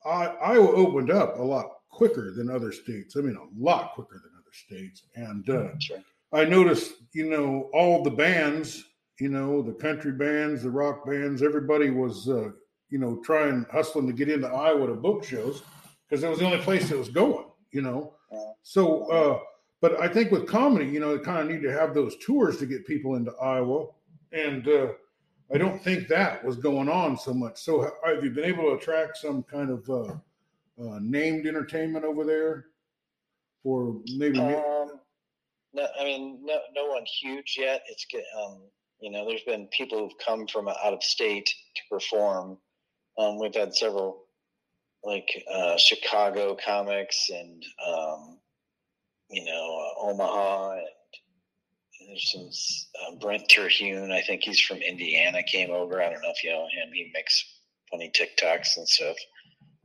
uh, 0.04 0.08
I, 0.08 0.26
Iowa 0.26 0.72
opened 0.72 1.10
up 1.10 1.38
a 1.38 1.42
lot 1.42 1.66
quicker 1.90 2.32
than 2.32 2.50
other 2.50 2.72
states. 2.72 3.16
I 3.16 3.20
mean, 3.20 3.36
a 3.36 3.62
lot 3.62 3.92
quicker 3.94 4.20
than 4.22 4.32
other 4.34 4.52
states. 4.52 5.02
And 5.14 5.48
uh, 5.50 5.78
Sure. 5.78 6.02
I 6.32 6.44
noticed, 6.44 6.92
you 7.12 7.28
know, 7.28 7.68
all 7.74 8.02
the 8.02 8.10
bands, 8.10 8.84
you 9.20 9.28
know, 9.28 9.62
the 9.62 9.72
country 9.72 10.12
bands, 10.12 10.62
the 10.62 10.70
rock 10.70 11.06
bands, 11.06 11.42
everybody 11.42 11.90
was, 11.90 12.28
uh, 12.28 12.50
you 12.88 12.98
know, 12.98 13.20
trying, 13.24 13.66
hustling 13.70 14.06
to 14.06 14.12
get 14.12 14.28
into 14.28 14.48
Iowa 14.48 14.86
to 14.86 14.94
book 14.94 15.24
shows 15.24 15.62
because 16.08 16.24
it 16.24 16.30
was 16.30 16.38
the 16.38 16.46
only 16.46 16.58
place 16.58 16.88
that 16.88 16.98
was 16.98 17.08
going, 17.08 17.46
you 17.70 17.82
know. 17.82 18.14
So, 18.62 19.10
uh, 19.10 19.38
but 19.80 20.00
I 20.00 20.08
think 20.08 20.30
with 20.30 20.46
comedy, 20.46 20.86
you 20.86 21.00
know, 21.00 21.16
they 21.16 21.22
kind 21.22 21.40
of 21.40 21.48
need 21.48 21.62
to 21.62 21.72
have 21.72 21.94
those 21.94 22.16
tours 22.18 22.58
to 22.58 22.66
get 22.66 22.86
people 22.86 23.14
into 23.14 23.32
Iowa. 23.36 23.86
And 24.32 24.66
uh, 24.68 24.88
I 25.52 25.58
don't 25.58 25.82
think 25.82 26.08
that 26.08 26.44
was 26.44 26.56
going 26.56 26.88
on 26.88 27.16
so 27.16 27.32
much. 27.32 27.58
So, 27.58 27.90
have 28.04 28.24
you 28.24 28.30
been 28.30 28.44
able 28.44 28.64
to 28.64 28.72
attract 28.72 29.18
some 29.18 29.42
kind 29.42 29.70
of 29.70 29.88
uh, 29.88 30.12
uh, 30.82 30.98
named 31.00 31.46
entertainment 31.46 32.04
over 32.04 32.24
there? 32.24 32.66
Or 33.64 34.00
maybe, 34.16 34.38
Um, 34.40 35.00
no, 35.72 35.86
I 36.00 36.04
mean, 36.04 36.40
no, 36.42 36.58
no 36.74 36.86
one 36.86 37.04
huge 37.20 37.56
yet. 37.58 37.82
It's. 37.88 38.06
Um, 38.40 38.62
you 39.00 39.10
know, 39.10 39.26
there's 39.26 39.42
been 39.42 39.66
people 39.68 39.98
who've 39.98 40.18
come 40.24 40.46
from 40.46 40.68
out 40.68 40.92
of 40.92 41.02
state 41.02 41.48
to 41.74 41.82
perform. 41.90 42.58
Um, 43.18 43.38
we've 43.38 43.54
had 43.54 43.74
several, 43.74 44.24
like 45.02 45.28
uh, 45.52 45.76
Chicago 45.78 46.56
comics 46.64 47.30
and 47.30 47.64
um, 47.86 48.38
you 49.30 49.44
know 49.44 49.52
uh, 49.52 50.10
Omaha, 50.10 50.72
and 50.72 52.08
there's 52.08 52.30
some 52.30 52.50
uh, 53.06 53.16
Brent 53.16 53.48
Terhune. 53.48 54.12
I 54.12 54.20
think 54.20 54.42
he's 54.42 54.60
from 54.60 54.78
Indiana. 54.78 55.42
Came 55.42 55.70
over. 55.70 56.02
I 56.02 56.10
don't 56.10 56.22
know 56.22 56.32
if 56.34 56.44
you 56.44 56.50
know 56.50 56.64
him. 56.64 56.92
He 56.92 57.10
makes 57.14 57.44
funny 57.90 58.10
TikToks 58.14 58.76
and 58.76 58.88
stuff. 58.88 59.16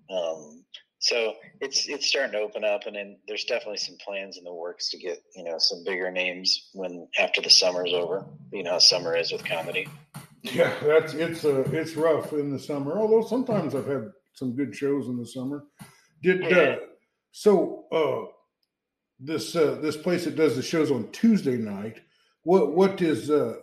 Um, 0.10 0.64
so 1.00 1.34
it's 1.62 1.88
it's 1.88 2.08
starting 2.08 2.32
to 2.34 2.40
open 2.40 2.64
up, 2.64 2.86
and 2.88 2.96
then 2.96 3.18
there's 3.28 3.44
definitely 3.46 3.78
some 3.78 3.98
plans 4.04 4.38
in 4.38 4.44
the 4.44 4.54
works 4.54 4.90
to 4.92 4.98
get 4.98 5.22
you 5.36 5.44
know 5.44 5.58
some 5.58 5.84
bigger 5.84 6.12
names 6.12 6.70
when 6.74 7.08
after 7.18 7.42
the 7.42 7.50
summer's 7.50 7.94
over. 7.94 8.26
You 8.52 8.64
know 8.64 8.72
how 8.72 8.80
summer 8.80 9.16
is 9.16 9.32
with 9.32 9.46
comedy. 9.46 9.88
Yeah, 10.42 10.74
that's 10.84 11.14
it's 11.14 11.44
uh, 11.46 11.64
it's 11.72 11.96
rough 11.96 12.34
in 12.34 12.52
the 12.52 12.60
summer. 12.60 12.98
Although 12.98 13.28
sometimes 13.28 13.76
I've 13.76 13.88
had 13.88 14.12
some 14.34 14.56
good 14.56 14.76
shows 14.76 15.08
in 15.08 15.18
the 15.18 15.26
summer. 15.26 15.64
Did 16.22 16.52
uh, 16.52 16.78
so 17.32 17.86
uh, 17.92 18.32
this 19.20 19.56
uh, 19.56 19.78
this 19.82 19.98
place 19.98 20.26
that 20.26 20.36
does 20.36 20.56
the 20.56 20.62
shows 20.62 20.92
on 20.92 21.12
Tuesday 21.12 21.58
night. 21.58 22.00
What 22.44 22.74
what 22.74 23.02
is 23.02 23.30
uh, 23.30 23.56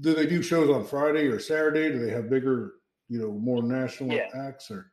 do 0.00 0.14
they 0.14 0.26
do 0.26 0.42
shows 0.42 0.70
on 0.70 0.84
Friday 0.84 1.26
or 1.26 1.38
Saturday? 1.38 1.90
Do 1.90 2.04
they 2.04 2.10
have 2.12 2.28
bigger, 2.30 2.74
you 3.08 3.18
know, 3.20 3.32
more 3.32 3.62
national 3.62 4.12
Yeah. 4.16 4.28
acts 4.34 4.70
or? 4.70 4.92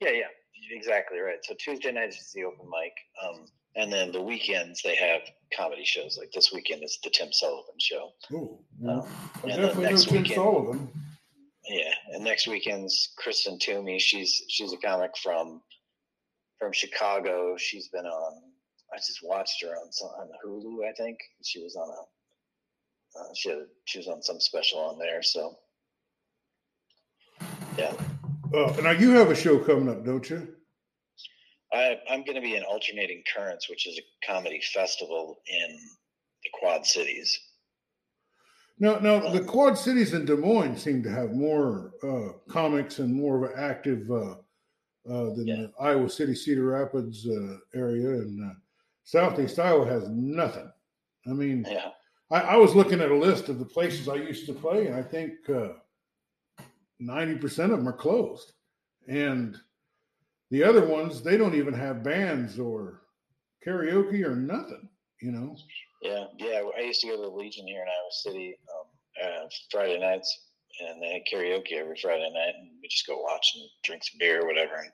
Yeah, 0.00 0.10
yeah, 0.10 0.26
exactly 0.70 1.18
right. 1.18 1.38
So 1.42 1.54
Tuesday 1.58 1.92
night 1.92 2.10
is 2.10 2.32
the 2.34 2.44
open 2.44 2.66
mic, 2.70 2.92
um, 3.24 3.46
and 3.76 3.92
then 3.92 4.12
the 4.12 4.20
weekends 4.22 4.82
they 4.82 4.96
have 4.96 5.20
comedy 5.56 5.84
shows. 5.84 6.16
Like 6.18 6.32
this 6.32 6.52
weekend 6.52 6.82
is 6.84 6.98
the 7.04 7.10
Tim 7.10 7.32
Sullivan 7.32 7.74
show. 7.78 8.10
Oh, 8.32 8.58
Um, 8.88 9.06
definitely 9.46 9.84
next 9.84 10.04
Tim 10.04 10.22
weekend- 10.22 10.34
Sullivan. 10.36 10.92
Yeah, 11.68 11.92
and 12.14 12.24
next 12.24 12.48
weekend's 12.48 13.12
Kristen 13.16 13.58
Toomey. 13.58 13.98
She's 14.00 14.42
she's 14.48 14.72
a 14.72 14.76
comic 14.78 15.16
from 15.22 15.62
from 16.58 16.72
Chicago. 16.72 17.56
She's 17.56 17.88
been 17.88 18.06
on. 18.06 18.42
I 18.92 18.96
just 18.96 19.20
watched 19.22 19.62
her 19.62 19.68
on 19.76 19.88
on 20.18 20.28
Hulu. 20.44 20.88
I 20.88 20.92
think 20.94 21.18
she 21.44 21.62
was 21.62 21.76
on 21.76 21.88
a. 21.88 23.20
Uh, 23.20 23.34
she 23.34 23.50
had, 23.50 23.58
she 23.84 23.98
was 23.98 24.08
on 24.08 24.22
some 24.22 24.40
special 24.40 24.78
on 24.80 24.98
there. 24.98 25.22
So 25.22 25.58
yeah, 27.78 27.92
Uh, 28.54 28.74
now 28.82 28.90
you 28.90 29.10
have 29.12 29.30
a 29.30 29.34
show 29.34 29.58
coming 29.58 29.88
up, 29.88 30.04
don't 30.04 30.28
you? 30.28 30.56
I, 31.72 31.98
I'm 32.08 32.24
going 32.24 32.34
to 32.34 32.40
be 32.40 32.56
in 32.56 32.62
Alternating 32.64 33.22
Currents, 33.32 33.68
which 33.70 33.86
is 33.86 33.98
a 33.98 34.26
comedy 34.26 34.60
festival 34.74 35.40
in 35.46 35.78
the 36.42 36.50
Quad 36.52 36.84
Cities. 36.86 37.38
Now, 38.78 38.98
now 38.98 39.30
the 39.30 39.44
Quad 39.44 39.76
Cities 39.76 40.14
and 40.14 40.26
Des 40.26 40.36
Moines 40.36 40.82
seem 40.82 41.02
to 41.02 41.10
have 41.10 41.32
more 41.32 41.92
uh, 42.02 42.32
comics 42.50 42.98
and 42.98 43.14
more 43.14 43.36
of 43.44 43.50
an 43.50 43.58
active 43.58 44.10
uh, 44.10 44.34
uh, 45.08 45.34
than 45.34 45.46
Yeah. 45.46 45.56
the 45.56 45.72
Iowa 45.80 46.08
City, 46.08 46.34
Cedar 46.34 46.64
Rapids 46.64 47.26
uh, 47.28 47.58
area, 47.74 48.08
and 48.08 48.50
uh, 48.50 48.54
Southeast 49.04 49.58
Iowa 49.58 49.86
has 49.86 50.08
nothing. 50.08 50.70
I 51.26 51.30
mean, 51.30 51.66
Yeah, 51.68 51.90
I, 52.30 52.40
I 52.40 52.56
was 52.56 52.74
looking 52.74 53.00
at 53.00 53.10
a 53.10 53.16
list 53.16 53.48
of 53.48 53.58
the 53.58 53.64
places 53.64 54.08
I 54.08 54.14
used 54.14 54.46
to 54.46 54.54
play, 54.54 54.86
and 54.86 54.96
I 54.96 55.02
think 55.02 55.32
uh, 55.50 55.74
ninety 56.98 57.38
percent 57.38 57.72
of 57.72 57.78
them 57.78 57.88
are 57.88 57.92
closed, 57.92 58.52
and 59.08 59.58
the 60.50 60.64
other 60.64 60.84
ones 60.84 61.22
they 61.22 61.36
don't 61.36 61.54
even 61.54 61.74
have 61.74 62.02
bands 62.02 62.58
or 62.58 63.02
karaoke 63.66 64.24
or 64.24 64.34
nothing. 64.34 64.88
You 65.20 65.32
know. 65.32 65.56
yeah, 66.02 66.24
yeah. 66.38 66.62
I 66.78 66.80
used 66.80 67.02
to 67.02 67.08
go 67.08 67.16
to 67.16 67.22
the 67.22 67.28
Legion 67.28 67.66
here 67.66 67.82
in 67.82 67.88
Iowa 67.88 68.10
City 68.10 68.56
um, 68.74 68.86
uh, 69.22 69.48
Friday 69.70 70.00
nights, 70.00 70.34
and 70.80 71.02
they 71.02 71.12
had 71.12 71.22
karaoke 71.30 71.74
every 71.74 71.98
Friday 72.00 72.30
night, 72.32 72.54
and 72.58 72.70
we 72.80 72.88
just 72.88 73.06
go 73.06 73.20
watch 73.20 73.52
and 73.54 73.68
drink 73.84 74.02
some 74.02 74.18
beer 74.18 74.42
or 74.42 74.46
whatever. 74.46 74.76
And 74.76 74.90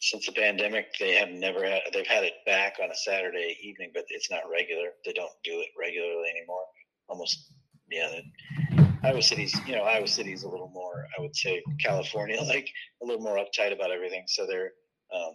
since 0.00 0.26
the 0.26 0.32
pandemic, 0.32 0.86
they 1.00 1.14
have 1.14 1.30
never 1.30 1.64
had. 1.64 1.80
They've 1.92 2.06
had 2.06 2.24
it 2.24 2.34
back 2.44 2.74
on 2.82 2.90
a 2.90 2.94
Saturday 2.94 3.56
evening, 3.62 3.90
but 3.94 4.04
it's 4.08 4.30
not 4.30 4.50
regular. 4.50 4.88
They 5.06 5.14
don't 5.14 5.32
do 5.44 5.60
it 5.60 5.68
regularly 5.80 6.28
anymore. 6.28 6.64
Almost, 7.08 7.52
yeah. 7.90 8.10
The, 8.10 8.84
Iowa 9.04 9.22
City's, 9.22 9.54
you 9.66 9.76
know, 9.76 9.82
Iowa 9.82 10.08
City's 10.08 10.44
a 10.44 10.48
little 10.48 10.70
more, 10.70 11.06
I 11.16 11.20
would 11.20 11.36
say, 11.36 11.62
California, 11.78 12.40
like 12.40 12.68
a 13.02 13.06
little 13.06 13.22
more 13.22 13.36
uptight 13.36 13.72
about 13.72 13.90
everything. 13.90 14.24
So 14.26 14.46
they're, 14.46 14.72
um, 15.12 15.34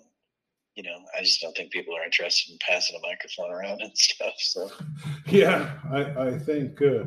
you 0.75 0.83
know, 0.83 0.97
I 1.17 1.21
just 1.21 1.41
don't 1.41 1.55
think 1.57 1.71
people 1.71 1.95
are 1.95 2.03
interested 2.05 2.51
in 2.53 2.57
passing 2.59 2.95
a 2.95 3.01
microphone 3.05 3.51
around 3.51 3.81
and 3.81 3.91
stuff. 3.97 4.33
So 4.37 4.69
Yeah, 5.27 5.73
I, 5.91 6.27
I 6.27 6.37
think 6.39 6.81
uh, 6.81 7.03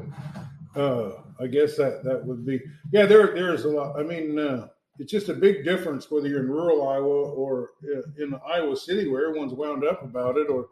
uh, 0.78 1.22
I 1.40 1.46
guess 1.46 1.76
that 1.76 2.04
that 2.04 2.24
would 2.24 2.44
be 2.46 2.60
yeah. 2.92 3.06
There 3.06 3.34
there 3.34 3.54
is 3.54 3.64
a 3.64 3.68
lot. 3.68 3.98
I 3.98 4.02
mean, 4.02 4.38
uh, 4.38 4.68
it's 4.98 5.10
just 5.10 5.28
a 5.30 5.34
big 5.34 5.64
difference 5.64 6.10
whether 6.10 6.28
you're 6.28 6.40
in 6.40 6.48
rural 6.50 6.86
Iowa 6.88 7.30
or 7.30 7.70
uh, 7.84 8.02
in 8.22 8.34
Iowa 8.46 8.76
City 8.76 9.08
where 9.08 9.26
everyone's 9.28 9.54
wound 9.54 9.84
up 9.84 10.02
about 10.02 10.36
it, 10.36 10.48
or 10.50 10.68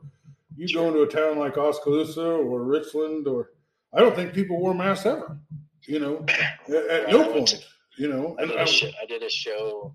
you 0.57 0.73
go 0.75 0.89
into 0.89 1.03
a 1.03 1.07
town 1.07 1.39
like 1.39 1.57
Oskaloosa 1.57 2.23
or 2.23 2.65
Richland, 2.65 3.27
or 3.27 3.51
I 3.95 4.01
don't 4.01 4.15
think 4.15 4.35
people 4.35 4.61
wore 4.61 4.75
masks 4.75 5.07
ever. 5.07 5.39
You 5.87 5.99
know, 6.01 6.25
at, 6.69 6.75
at 6.75 7.09
no 7.11 7.33
point. 7.33 7.49
to- 7.49 7.63
You 7.97 8.09
know, 8.09 8.37
I 8.39 8.45
did, 8.47 8.57
I, 8.59 8.63
a 8.63 8.67
show, 8.67 8.89
I 9.03 9.07
did 9.07 9.23
a 9.23 9.31
show 9.31 9.95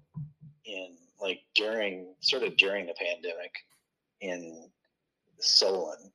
like 1.25 1.41
during 1.55 2.13
sort 2.21 2.43
of 2.43 2.55
during 2.57 2.85
the 2.85 2.93
pandemic 2.93 3.51
in 4.21 4.69
Solon. 5.39 6.11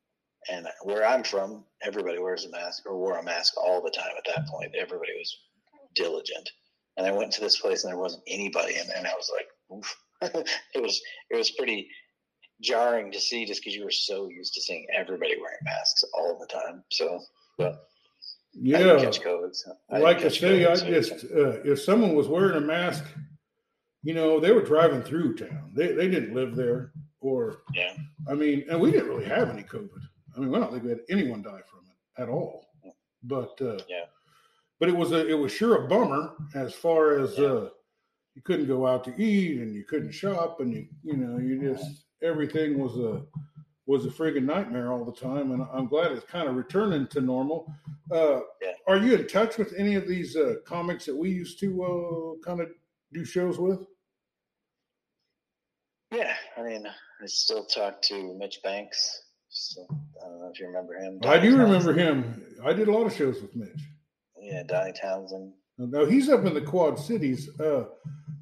And 0.50 0.66
where 0.84 1.04
I'm 1.04 1.24
from, 1.24 1.64
everybody 1.82 2.18
wears 2.18 2.44
a 2.44 2.50
mask 2.50 2.84
or 2.86 2.96
wore 2.96 3.18
a 3.18 3.22
mask 3.22 3.54
all 3.58 3.82
the 3.82 3.90
time 3.90 4.12
at 4.16 4.24
that 4.34 4.46
point. 4.48 4.74
Everybody 4.74 5.12
was 5.18 5.36
diligent. 5.94 6.48
And 6.96 7.06
I 7.06 7.12
went 7.12 7.32
to 7.32 7.40
this 7.40 7.58
place 7.60 7.84
and 7.84 7.92
there 7.92 8.00
wasn't 8.00 8.22
anybody 8.26 8.76
in 8.76 8.86
there. 8.86 8.96
And 8.96 9.06
I 9.06 9.14
was 9.14 9.30
like, 9.34 9.48
oof. 9.76 9.96
it 10.74 10.82
was 10.82 11.00
it 11.30 11.36
was 11.36 11.50
pretty 11.52 11.88
jarring 12.60 13.10
to 13.10 13.18
see 13.18 13.46
just 13.46 13.62
because 13.62 13.74
you 13.74 13.84
were 13.84 13.90
so 13.90 14.28
used 14.28 14.52
to 14.52 14.60
seeing 14.60 14.86
everybody 14.94 15.34
wearing 15.40 15.58
masks 15.64 16.04
all 16.12 16.38
the 16.38 16.46
time. 16.46 16.84
So 16.90 17.20
but 17.56 17.86
I 18.54 18.78
didn't 18.78 18.98
yeah, 18.98 19.04
catch 19.04 19.22
COVID. 19.22 19.54
So 19.54 19.72
I 19.90 19.98
like 19.98 20.18
I 20.18 20.28
say, 20.28 20.60
COVID, 20.60 20.70
I 20.70 20.74
so 20.74 20.86
just 20.86 21.24
uh, 21.24 21.62
if 21.64 21.80
someone 21.80 22.14
was 22.14 22.28
wearing 22.28 22.56
a 22.56 22.60
mask, 22.60 23.04
you 24.02 24.14
know, 24.14 24.40
they 24.40 24.52
were 24.52 24.62
driving 24.62 25.02
through 25.02 25.36
town. 25.36 25.72
They 25.74 25.92
they 25.92 26.08
didn't 26.08 26.34
live 26.34 26.56
there, 26.56 26.92
or 27.20 27.62
yeah. 27.74 27.94
I 28.28 28.34
mean, 28.34 28.64
and 28.70 28.80
we 28.80 28.90
didn't 28.90 29.08
really 29.08 29.24
have 29.26 29.50
any 29.50 29.62
COVID. 29.62 30.00
I 30.36 30.40
mean, 30.40 30.54
I 30.54 30.58
don't 30.58 30.70
think 30.72 30.84
we 30.84 30.90
had 30.90 31.00
anyone 31.10 31.42
die 31.42 31.60
from 31.70 31.80
it 31.88 32.22
at 32.22 32.28
all. 32.28 32.66
But 33.24 33.60
uh, 33.60 33.78
Yeah. 33.88 34.04
but 34.78 34.88
it 34.88 34.96
was 34.96 35.12
a 35.12 35.26
it 35.28 35.34
was 35.38 35.52
sure 35.52 35.84
a 35.84 35.88
bummer 35.88 36.32
as 36.54 36.72
far 36.74 37.18
as 37.18 37.36
Yeah. 37.36 37.46
uh, 37.46 37.70
you 38.34 38.42
couldn't 38.42 38.66
go 38.68 38.86
out 38.86 39.04
to 39.04 39.14
eat 39.22 39.60
and 39.60 39.74
you 39.74 39.84
couldn't 39.84 40.12
shop 40.12 40.60
and 40.60 40.72
you 40.72 40.86
you 41.02 41.16
know 41.16 41.36
you 41.38 41.60
just 41.60 42.06
everything 42.22 42.78
was 42.78 42.96
a 42.96 43.22
was 43.86 44.06
a 44.06 44.08
friggin' 44.08 44.44
nightmare 44.44 44.92
all 44.92 45.04
the 45.04 45.12
time. 45.12 45.50
And 45.52 45.66
I'm 45.72 45.86
glad 45.88 46.12
it's 46.12 46.24
kind 46.24 46.48
of 46.48 46.54
returning 46.54 47.08
to 47.08 47.20
normal. 47.20 47.70
Uh, 48.10 48.40
Yeah. 48.62 48.72
Are 48.86 48.96
you 48.96 49.14
in 49.14 49.26
touch 49.26 49.58
with 49.58 49.74
any 49.76 49.96
of 49.96 50.06
these 50.08 50.36
uh, 50.36 50.56
comics 50.64 51.04
that 51.06 51.16
we 51.16 51.28
used 51.30 51.58
to 51.60 51.68
uh, 51.82 52.44
kind 52.46 52.60
of 52.60 52.68
do 53.12 53.24
shows 53.24 53.58
with? 53.58 53.86
Yeah, 56.12 56.34
I 56.56 56.62
mean, 56.62 56.86
I 56.86 57.26
still 57.26 57.64
talk 57.64 58.02
to 58.02 58.34
Mitch 58.38 58.60
Banks. 58.64 59.22
So, 59.48 59.82
I 60.24 60.28
don't 60.28 60.40
know 60.40 60.50
if 60.52 60.60
you 60.60 60.66
remember 60.66 60.94
him. 60.94 61.18
I 61.24 61.38
do 61.38 61.56
remember 61.56 61.92
him. 61.92 62.42
I 62.64 62.72
did 62.72 62.88
a 62.88 62.92
lot 62.92 63.06
of 63.06 63.14
shows 63.14 63.40
with 63.42 63.54
Mitch. 63.56 63.82
Yeah, 64.40 64.62
Donnie 64.66 64.92
Townsend. 65.00 65.52
Now 65.78 66.04
he's 66.04 66.28
up 66.28 66.44
in 66.44 66.54
the 66.54 66.60
Quad 66.60 66.98
Cities. 66.98 67.48
Uh, 67.58 67.84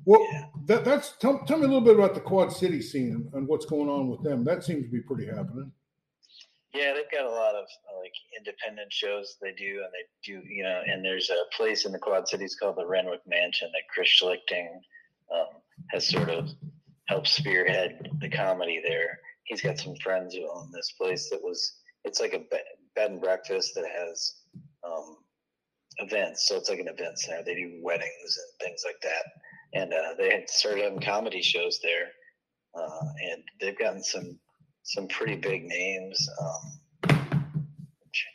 well, 0.05 0.27
Yeah. 0.33 0.45
that, 0.67 0.85
that's 0.85 1.17
tell, 1.19 1.45
tell 1.47 1.59
me 1.59 1.65
a 1.65 1.69
little 1.69 1.81
bit 1.83 1.95
about 1.95 2.15
the 2.15 2.21
Quad 2.21 2.53
City 2.53 2.83
scene 2.83 3.31
and, 3.33 3.47
what's 3.47 3.65
going 3.67 3.89
on 3.89 4.09
with 4.09 4.23
them. 4.23 4.45
That 4.45 4.65
seems 4.65 4.85
to 4.85 4.91
be 4.91 5.01
pretty 5.01 5.27
happening. 5.27 5.73
Yeah, 6.75 6.93
they've 6.95 7.11
got 7.11 7.25
a 7.27 7.31
lot 7.31 7.55
of 7.55 7.65
like 8.03 8.13
independent 8.37 8.93
shows 8.93 9.37
they 9.41 9.53
do, 9.53 9.83
and 9.85 9.93
they 9.93 10.05
do, 10.25 10.43
you 10.47 10.63
know. 10.63 10.83
And 10.87 11.03
there's 11.05 11.31
a 11.31 11.57
place 11.57 11.87
in 11.87 11.93
the 11.93 11.99
Quad 11.99 12.29
Cities 12.29 12.57
called 12.61 12.77
the 12.77 12.87
Renwick 12.87 13.21
Mansion 13.27 13.71
that 13.73 13.83
Chris 13.93 14.09
Schlichting. 14.09 14.69
Um, 15.35 15.47
has 15.91 16.09
sort 16.09 16.29
of 16.31 16.51
helped 17.09 17.29
spearhead 17.29 18.11
the 18.21 18.29
comedy 18.29 18.81
there. 18.87 19.19
He's 19.45 19.63
got 19.63 19.79
some 19.79 19.97
friends 19.97 20.35
who 20.35 20.49
own 20.51 20.71
this 20.73 20.93
place 20.93 21.29
that 21.31 21.43
was 21.43 21.75
it's 22.05 22.21
like 22.21 22.35
a 22.35 22.45
bed 22.95 23.11
and 23.11 23.21
breakfast 23.21 23.73
that 23.75 23.87
has 23.87 24.35
um, 24.85 25.17
events. 25.99 26.47
So 26.49 26.57
it's 26.57 26.69
like 26.69 26.79
an 26.79 26.89
event 26.89 27.19
center. 27.19 27.43
They 27.45 27.55
do 27.55 27.81
weddings 27.83 28.11
and 28.39 28.69
things 28.69 28.83
like 28.85 29.01
that. 29.03 29.25
And 29.75 29.93
uh, 29.93 30.15
they 30.19 30.31
had 30.31 30.49
started 30.49 30.85
having 30.85 31.01
comedy 31.01 31.43
shows 31.43 31.79
there, 31.83 32.09
uh, 32.75 33.07
and 33.31 33.43
they've 33.61 33.79
gotten 33.79 34.03
some 34.03 34.39
some 34.85 35.07
pretty 35.09 35.37
big 35.37 35.65
names. 35.65 36.29
Um, 36.41 37.19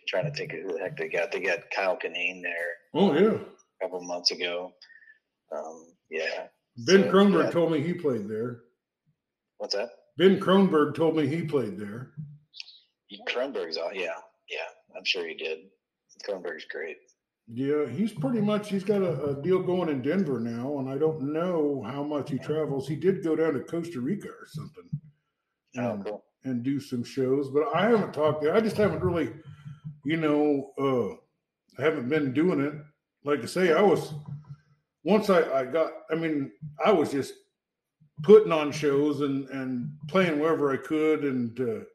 trying 0.08 0.26
to 0.26 0.38
think 0.38 0.54
of 0.54 0.60
who 0.60 0.74
the 0.74 0.80
heck 0.80 0.96
they 0.98 1.10
got. 1.10 1.32
They 1.32 1.40
got 1.40 1.60
Kyle 1.76 1.98
Kinane 1.98 2.44
there. 2.44 2.76
Oh 2.94 3.14
yeah, 3.14 3.38
a 3.38 3.84
couple 3.84 4.02
months 4.04 4.30
ago. 4.30 4.72
Um, 5.56 5.88
yeah. 6.12 6.48
Ben 6.78 7.04
so, 7.04 7.12
Kronberg 7.12 7.46
yeah. 7.46 7.52
told 7.52 7.72
me 7.72 7.82
he 7.82 7.94
played 7.94 8.28
there. 8.28 8.62
What's 9.58 9.76
that? 9.76 9.90
Ben 10.18 10.40
Kronberg 10.40 10.96
told 10.96 11.16
me 11.16 11.28
he 11.28 11.44
played 11.44 11.78
there. 11.78 12.12
Kronberg's 13.28 13.78
all 13.78 13.94
yeah, 13.94 14.18
yeah. 14.50 14.98
I'm 14.98 15.06
sure 15.06 15.28
he 15.28 15.36
did. 15.36 15.60
Kronberg's 16.28 16.66
great. 16.66 16.98
Yeah, 17.48 17.88
he's 17.88 18.14
pretty 18.14 18.40
much 18.40 18.70
he's 18.70 18.84
got 18.84 19.02
a, 19.02 19.24
a, 19.26 19.42
deal 19.42 19.62
going 19.62 19.90
in 19.90 20.02
Denver 20.02 20.40
now, 20.40 20.80
and 20.80 20.90
I 20.90 20.98
don't 20.98 21.34
know 21.34 21.84
how 21.86 22.02
much 22.02 22.30
he 22.30 22.38
travels. 22.38 22.88
He 22.88 22.96
did 22.96 23.24
go 23.24 23.36
down 23.36 23.54
to 23.54 23.60
Costa 23.60 24.00
Rica 24.00 24.30
or 24.30 24.48
something, 24.48 24.90
oh, 25.78 25.90
and, 25.92 26.06
cool. 26.06 26.24
and 26.46 26.64
do 26.64 26.80
some 26.80 27.04
shows, 27.04 27.50
but 27.50 27.64
I 27.76 27.90
haven't 27.90 28.14
talked. 28.14 28.44
To 28.44 28.54
I 28.54 28.62
just 28.62 28.78
haven't 28.78 29.04
really, 29.04 29.30
you 30.06 30.18
know, 30.18 30.72
uh, 30.80 31.82
I 31.82 31.86
haven't 31.86 32.08
been 32.08 32.34
doing 32.34 32.62
it. 32.62 32.74
Like 33.26 33.44
I 33.44 33.46
say, 33.46 33.74
I 33.74 33.82
was 33.82 34.14
once 35.04 35.30
I, 35.30 35.42
I 35.60 35.66
got. 35.66 35.92
I 36.12 36.16
mean, 36.16 36.52
I 36.84 36.92
was 36.92 37.12
just 37.12 37.34
putting 38.24 38.52
on 38.52 38.72
shows 38.72 39.22
and 39.22 39.48
and 39.50 39.90
playing 40.08 40.40
wherever 40.40 40.72
I 40.72 40.78
could, 40.78 41.24
and 41.24 41.60
uh, 41.60 41.86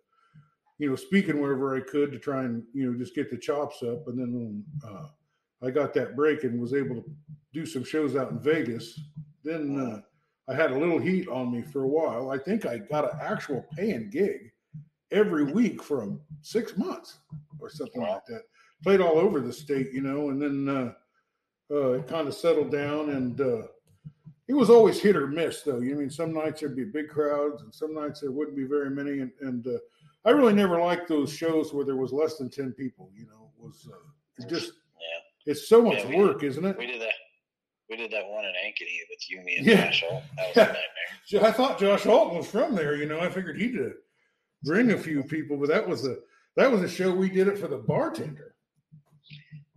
you 0.79 0.89
know, 0.89 0.97
speaking 0.97 1.41
wherever 1.41 1.77
I 1.77 1.81
could 1.81 2.13
to 2.13 2.19
try 2.19 2.45
and 2.45 2.63
you 2.73 2.91
know 2.91 2.99
just 2.99 3.15
get 3.15 3.31
the 3.31 3.39
chops 3.39 3.83
up, 3.83 4.09
and 4.09 4.19
then 4.19 4.33
when. 4.33 4.65
Uh, 4.89 5.07
I 5.63 5.71
got 5.71 5.93
that 5.95 6.15
break 6.15 6.45
and 6.45 6.61
was 6.61 6.75
able 6.75 6.97
to 6.97 7.05
do 7.53 7.67
some 7.67 7.85
shows 7.85 8.17
out 8.17 8.31
in 8.31 8.39
Vegas. 8.39 8.99
Then 9.43 9.79
uh, 9.79 10.51
I 10.51 10.55
had 10.55 10.71
a 10.71 10.79
little 10.79 10.99
heat 10.99 11.29
on 11.29 11.53
me 11.53 11.63
for 11.63 11.83
a 11.85 11.89
while. 11.89 12.31
I 12.31 12.39
think 12.39 12.65
I 12.65 12.79
got 12.79 13.13
an 13.13 13.19
actual 13.21 13.67
paying 13.77 14.11
gig 14.11 14.53
every 15.11 15.45
week 15.45 15.83
for 15.83 16.17
six 16.43 16.77
months 16.77 17.19
or 17.61 17.69
something 17.69 18.03
like 18.03 18.25
that. 18.27 18.43
Played 18.85 19.01
all 19.01 19.19
over 19.19 19.41
the 19.41 19.53
state, 19.53 19.89
you 19.93 20.01
know, 20.01 20.31
and 20.31 20.41
then 20.41 20.69
uh, 21.71 21.93
it 21.93 22.09
kind 22.09 22.29
of 22.29 22.35
settled 22.35 22.71
down. 22.71 23.11
And 23.11 23.41
uh, 23.41 23.63
it 24.49 24.55
was 24.55 24.71
always 24.71 25.01
hit 25.01 25.17
or 25.17 25.27
miss, 25.27 25.63
though. 25.63 25.81
You 25.81 25.91
know, 25.91 25.97
I 25.97 26.01
mean, 26.01 26.11
some 26.11 26.33
nights 26.33 26.61
there'd 26.61 26.77
be 26.77 26.85
big 26.85 27.09
crowds, 27.09 27.63
and 27.63 27.75
some 27.75 27.95
nights 27.95 28.21
there 28.21 28.33
wouldn't 28.33 28.57
be 28.57 28.65
very 28.65 28.91
many. 28.91 29.21
And, 29.21 29.31
and 29.41 29.67
uh, 29.67 29.79
I 30.25 30.31
really 30.31 30.55
never 30.55 30.81
liked 30.81 31.09
those 31.09 31.33
shows 31.33 31.73
where 31.73 31.85
there 31.85 31.97
was 31.97 32.13
less 32.13 32.37
than 32.37 32.51
ten 32.51 32.73
people. 32.73 33.11
You 33.15 33.27
know, 33.27 33.51
it 33.59 33.65
was 33.65 33.89
uh, 33.93 34.49
just 34.49 34.67
yeah. 34.67 35.53
it's 35.53 35.69
so 35.69 35.83
much 35.83 36.05
yeah, 36.05 36.17
work, 36.17 36.43
isn't 36.43 36.65
it? 36.65 36.79
We 36.79 36.87
did 36.87 37.01
that. 37.01 37.15
We 37.91 37.97
did 37.97 38.11
that 38.11 38.29
one 38.29 38.45
in 38.45 38.51
Ankeny 38.51 38.99
with 39.09 39.31
you, 39.31 39.43
me, 39.43 39.57
and 39.57 39.67
yeah. 39.67 39.91
Josh. 39.91 40.05
That 40.37 40.49
was 40.49 40.57
a 40.57 40.61
nightmare. 40.61 41.49
I 41.49 41.53
thought 41.53 41.79
Josh 41.79 42.03
Holt 42.03 42.35
was 42.35 42.47
from 42.47 42.75
there. 42.75 42.97
You 42.97 43.07
know, 43.07 43.21
I 43.21 43.31
figured 43.31 43.59
he'd 43.59 43.79
uh, 43.79 43.91
bring 44.63 44.93
a 44.93 44.99
few 44.99 45.23
people, 45.23 45.57
but 45.57 45.69
that 45.69 45.87
was 45.87 46.07
a 46.07 46.17
that 46.57 46.71
was 46.71 46.83
a 46.83 46.89
show 46.89 47.15
we 47.15 47.31
did 47.31 47.49
it 47.49 47.59
for 47.59 47.69
the 47.69 47.79
bartender. 47.79 48.55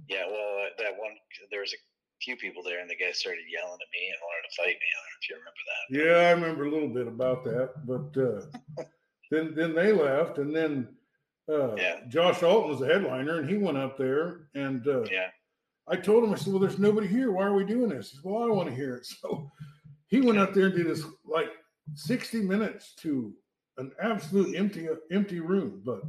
Yeah, 0.09 0.25
well, 0.27 0.57
uh, 0.65 0.69
that 0.83 0.97
one 0.97 1.11
there 1.51 1.61
was 1.61 1.73
a 1.73 1.77
few 2.21 2.35
people 2.35 2.63
there, 2.63 2.79
and 2.79 2.89
the 2.89 2.95
guy 2.95 3.11
started 3.11 3.43
yelling 3.51 3.79
at 3.79 3.91
me 3.91 4.09
and 4.09 4.19
wanted 4.21 4.47
to 4.49 4.55
fight 4.57 4.77
me. 4.79 4.87
I 4.89 4.97
don't 4.97 5.09
know 5.09 5.19
if 5.19 5.29
you 5.29 5.35
remember 5.37 5.63
that. 5.69 5.83
Yeah, 5.91 6.27
I 6.27 6.31
remember 6.31 6.65
a 6.65 6.71
little 6.71 6.89
bit 6.89 7.07
about 7.07 7.43
that, 7.45 7.85
but 7.85 8.09
uh, 8.21 8.83
then 9.31 9.53
then 9.55 9.75
they 9.75 9.91
left, 9.91 10.37
and 10.37 10.55
then 10.55 10.87
uh, 11.49 11.75
yeah. 11.75 11.99
Josh 12.07 12.43
Alton 12.43 12.69
was 12.69 12.79
the 12.79 12.87
headliner, 12.87 13.39
and 13.39 13.49
he 13.49 13.57
went 13.57 13.77
up 13.77 13.97
there, 13.97 14.47
and 14.55 14.87
uh, 14.87 15.03
yeah, 15.11 15.27
I 15.87 15.97
told 15.97 16.23
him, 16.23 16.33
I 16.33 16.37
said, 16.37 16.53
Well, 16.53 16.61
there's 16.61 16.79
nobody 16.79 17.07
here. 17.07 17.31
Why 17.31 17.43
are 17.43 17.53
we 17.53 17.65
doing 17.65 17.89
this? 17.89 18.11
He 18.11 18.17
said, 18.17 18.23
Well, 18.23 18.43
I 18.43 18.47
want 18.47 18.69
to 18.69 18.75
hear 18.75 18.95
it. 18.95 19.07
So 19.21 19.51
he 20.07 20.21
went 20.21 20.39
up 20.39 20.53
there 20.53 20.65
and 20.65 20.75
did 20.75 20.87
this 20.87 21.03
like 21.25 21.51
60 21.93 22.41
minutes 22.41 22.93
to 22.95 23.33
an 23.77 23.91
absolute 24.01 24.55
empty 24.55 24.87
empty 25.11 25.39
room. 25.39 25.81
But 25.85 26.01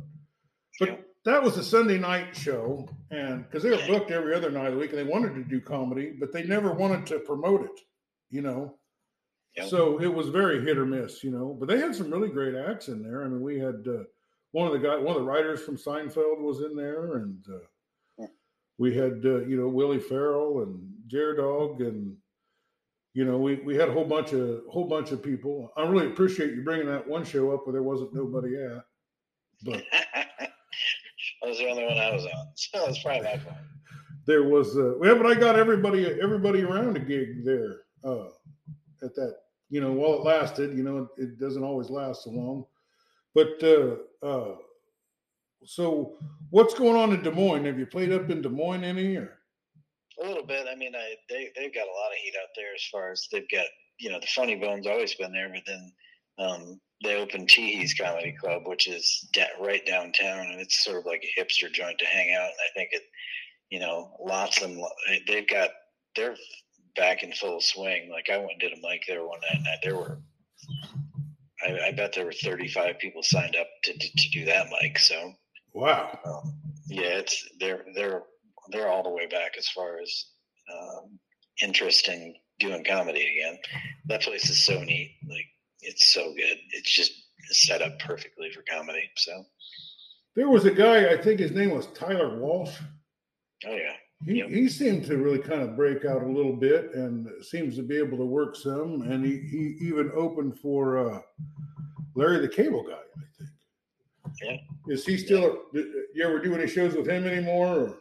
but 0.78 1.04
that 1.24 1.42
was 1.42 1.56
a 1.56 1.64
Sunday 1.64 1.98
night 1.98 2.36
show, 2.36 2.88
and 3.10 3.44
because 3.44 3.62
they 3.62 3.70
were 3.70 3.86
booked 3.86 4.10
every 4.10 4.34
other 4.34 4.50
night 4.50 4.66
of 4.66 4.74
the 4.74 4.78
week, 4.78 4.90
and 4.90 4.98
they 4.98 5.04
wanted 5.04 5.34
to 5.34 5.44
do 5.44 5.60
comedy, 5.60 6.14
but 6.18 6.32
they 6.32 6.44
never 6.44 6.72
wanted 6.72 7.06
to 7.06 7.18
promote 7.20 7.64
it, 7.64 7.80
you 8.30 8.42
know. 8.42 8.76
Yep. 9.56 9.68
So 9.68 10.00
it 10.00 10.12
was 10.12 10.28
very 10.28 10.64
hit 10.64 10.78
or 10.78 10.86
miss, 10.86 11.22
you 11.22 11.30
know. 11.30 11.56
But 11.58 11.68
they 11.68 11.78
had 11.78 11.94
some 11.94 12.10
really 12.10 12.30
great 12.30 12.54
acts 12.54 12.88
in 12.88 13.02
there. 13.02 13.22
I 13.22 13.28
mean, 13.28 13.42
we 13.42 13.58
had 13.58 13.86
uh, 13.86 14.04
one 14.52 14.66
of 14.66 14.72
the 14.72 14.78
guys, 14.78 15.02
one 15.02 15.14
of 15.14 15.22
the 15.22 15.28
writers 15.28 15.62
from 15.62 15.76
Seinfeld 15.76 16.40
was 16.40 16.60
in 16.60 16.74
there, 16.74 17.16
and 17.16 17.44
uh, 17.48 17.58
we 18.78 18.94
had 18.94 19.24
uh, 19.24 19.44
you 19.44 19.56
know 19.56 19.68
Willie 19.68 20.00
Farrell 20.00 20.62
and 20.62 20.92
Jared 21.06 21.36
Dog 21.36 21.80
and 21.80 22.16
you 23.14 23.24
know 23.24 23.38
we, 23.38 23.56
we 23.56 23.76
had 23.76 23.88
a 23.88 23.92
whole 23.92 24.04
bunch 24.04 24.32
of 24.32 24.62
whole 24.68 24.86
bunch 24.86 25.12
of 25.12 25.22
people. 25.22 25.72
I 25.76 25.86
really 25.86 26.06
appreciate 26.06 26.54
you 26.54 26.62
bringing 26.62 26.86
that 26.86 27.06
one 27.06 27.24
show 27.24 27.52
up 27.52 27.66
where 27.66 27.72
there 27.72 27.82
wasn't 27.82 28.14
nobody 28.14 28.56
at. 28.56 28.84
But 29.62 29.84
I 31.42 31.48
was 31.48 31.58
the 31.58 31.68
only 31.68 31.84
one 31.84 31.98
I 31.98 32.12
was 32.12 32.24
on, 32.24 32.46
so 32.54 32.86
it's 32.88 33.02
probably 33.02 33.22
my 33.22 33.36
fault. 33.38 33.56
There 34.26 34.44
was 34.44 34.76
uh, 34.76 34.98
yeah, 35.00 35.14
but 35.14 35.26
I 35.26 35.34
got 35.34 35.58
everybody 35.58 36.06
everybody 36.20 36.62
around 36.62 36.96
a 36.96 37.00
gig 37.00 37.44
there 37.44 37.80
uh, 38.04 38.26
at 39.02 39.14
that. 39.16 39.36
You 39.68 39.80
know, 39.80 39.92
while 39.92 40.14
it 40.14 40.22
lasted, 40.22 40.76
you 40.76 40.84
know, 40.84 41.08
it, 41.16 41.22
it 41.22 41.40
doesn't 41.40 41.64
always 41.64 41.90
last 41.90 42.24
so 42.24 42.30
long. 42.30 42.66
But 43.34 43.62
uh, 43.62 43.96
uh, 44.24 44.56
so, 45.64 46.16
what's 46.50 46.74
going 46.74 46.96
on 46.96 47.12
in 47.12 47.22
Des 47.22 47.30
Moines? 47.30 47.64
Have 47.64 47.78
you 47.78 47.86
played 47.86 48.12
up 48.12 48.30
in 48.30 48.42
Des 48.42 48.48
Moines 48.48 48.84
any? 48.84 49.16
Or? 49.16 49.38
A 50.22 50.26
little 50.26 50.46
bit. 50.46 50.66
I 50.70 50.76
mean, 50.76 50.94
I, 50.94 51.14
they 51.28 51.48
they've 51.56 51.74
got 51.74 51.86
a 51.86 51.98
lot 51.98 52.12
of 52.12 52.18
heat 52.22 52.34
out 52.40 52.50
there 52.54 52.74
as 52.74 52.84
far 52.90 53.10
as 53.10 53.26
they've 53.32 53.48
got. 53.50 53.66
You 53.98 54.10
know, 54.10 54.20
the 54.20 54.26
Funny 54.26 54.56
Bones 54.56 54.86
always 54.86 55.14
been 55.14 55.32
there, 55.32 55.50
but 55.52 55.62
then 55.66 55.92
um, 56.38 56.80
they 57.02 57.16
opened 57.16 57.48
Teehee's 57.48 57.94
Comedy 57.94 58.36
Club, 58.38 58.62
which 58.66 58.88
is 58.88 59.28
right 59.60 59.84
downtown, 59.86 60.46
and 60.50 60.60
it's 60.60 60.84
sort 60.84 60.98
of 60.98 61.06
like 61.06 61.24
a 61.24 61.40
hipster 61.40 61.72
joint 61.72 61.98
to 61.98 62.06
hang 62.06 62.34
out. 62.34 62.44
And 62.46 62.54
I 62.70 62.72
think 62.74 62.90
it, 62.92 63.02
you 63.70 63.80
know, 63.80 64.16
lots 64.20 64.62
of 64.62 64.70
them. 64.70 64.82
They've 65.26 65.48
got 65.48 65.70
they're 66.16 66.36
back 66.96 67.22
in 67.22 67.32
full 67.32 67.60
swing. 67.60 68.10
Like 68.10 68.28
I 68.30 68.38
went 68.38 68.52
and 68.52 68.60
did 68.60 68.72
a 68.72 68.88
mic 68.88 69.02
there 69.06 69.26
one 69.26 69.40
night, 69.40 69.56
and 69.56 69.66
there 69.82 69.96
were 69.96 70.18
I, 71.64 71.88
I, 71.88 71.92
bet 71.92 72.12
there 72.12 72.24
were 72.24 72.32
35 72.32 72.98
people 72.98 73.22
signed 73.22 73.54
up 73.54 73.68
to, 73.84 73.92
to, 73.92 73.98
to 73.98 74.30
do 74.30 74.44
that 74.46 74.66
mic. 74.80 74.98
So 74.98 75.32
Wow. 75.74 76.18
Um, 76.24 76.54
yeah, 76.86 77.18
it's 77.18 77.48
they're 77.58 77.84
they're 77.94 78.22
they're 78.70 78.88
all 78.88 79.02
the 79.02 79.10
way 79.10 79.26
back 79.26 79.52
as 79.58 79.68
far 79.68 79.98
as 80.00 80.26
um, 80.72 81.18
interest 81.62 82.08
in 82.08 82.34
doing 82.58 82.84
comedy 82.84 83.20
again. 83.20 83.58
That 84.06 84.22
place 84.22 84.48
is 84.50 84.62
so 84.64 84.82
neat. 84.82 85.16
Like 85.28 85.46
it's 85.82 86.12
so 86.12 86.32
good. 86.34 86.58
It's 86.70 86.90
just 86.90 87.12
set 87.50 87.82
up 87.82 87.98
perfectly 87.98 88.50
for 88.50 88.62
comedy. 88.62 89.10
So 89.16 89.44
there 90.34 90.48
was 90.48 90.64
a 90.64 90.70
guy. 90.70 91.10
I 91.10 91.20
think 91.20 91.40
his 91.40 91.52
name 91.52 91.70
was 91.70 91.86
Tyler 91.88 92.38
Walsh. 92.38 92.74
Oh 93.66 93.74
yeah. 93.74 93.94
He, 94.24 94.38
yep. 94.38 94.50
he 94.50 94.68
seemed 94.68 95.04
to 95.06 95.16
really 95.16 95.40
kind 95.40 95.62
of 95.62 95.76
break 95.76 96.04
out 96.04 96.22
a 96.22 96.26
little 96.26 96.54
bit 96.54 96.94
and 96.94 97.28
seems 97.42 97.74
to 97.76 97.82
be 97.82 97.98
able 97.98 98.16
to 98.18 98.24
work 98.24 98.54
some. 98.54 99.02
And 99.02 99.24
he, 99.24 99.38
he 99.38 99.76
even 99.86 100.12
opened 100.14 100.60
for 100.60 101.10
uh, 101.10 101.20
Larry 102.14 102.38
the 102.38 102.48
Cable 102.48 102.84
Guy, 102.84 102.94
I 104.24 104.30
think. 104.38 104.60
Yeah. 104.86 104.94
Is 104.94 105.04
he 105.04 105.16
still? 105.16 105.62
Yeah. 105.72 105.82
You 106.14 106.24
ever 106.24 106.40
do 106.40 106.54
any 106.54 106.68
shows 106.68 106.94
with 106.94 107.08
him 107.08 107.26
anymore? 107.26 107.96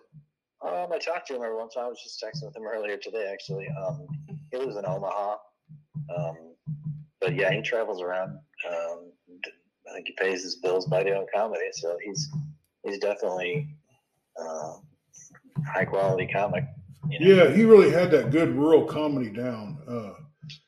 Or? 0.61 0.83
Um, 0.83 0.91
I 0.93 0.99
talked 0.99 1.27
to 1.27 1.35
him 1.35 1.43
every 1.43 1.57
once. 1.57 1.75
I 1.77 1.87
was 1.87 1.99
just 2.03 2.23
texting 2.23 2.45
with 2.45 2.55
him 2.55 2.67
earlier 2.67 2.97
today. 2.97 3.29
Actually, 3.31 3.67
um, 3.69 4.05
he 4.51 4.57
lives 4.57 4.75
in 4.75 4.85
Omaha. 4.85 5.37
Um, 6.15 6.35
but 7.21 7.35
yeah, 7.35 7.51
he 7.51 7.61
travels 7.61 8.01
around. 8.01 8.39
Um, 8.69 9.11
I 9.89 9.93
think 9.93 10.07
he 10.07 10.13
pays 10.17 10.43
his 10.43 10.55
bills 10.57 10.85
by 10.85 11.03
doing 11.03 11.25
comedy, 11.33 11.69
so 11.71 11.97
he's 12.03 12.29
he's 12.83 12.99
definitely 12.99 13.67
uh, 14.39 14.73
high 15.65 15.85
quality 15.85 16.27
comic. 16.31 16.63
You 17.09 17.19
know? 17.19 17.43
Yeah, 17.43 17.51
he 17.51 17.63
really 17.63 17.91
had 17.91 18.11
that 18.11 18.31
good 18.31 18.55
rural 18.55 18.85
comedy 18.85 19.29
down. 19.29 19.79
Uh, 19.87 20.23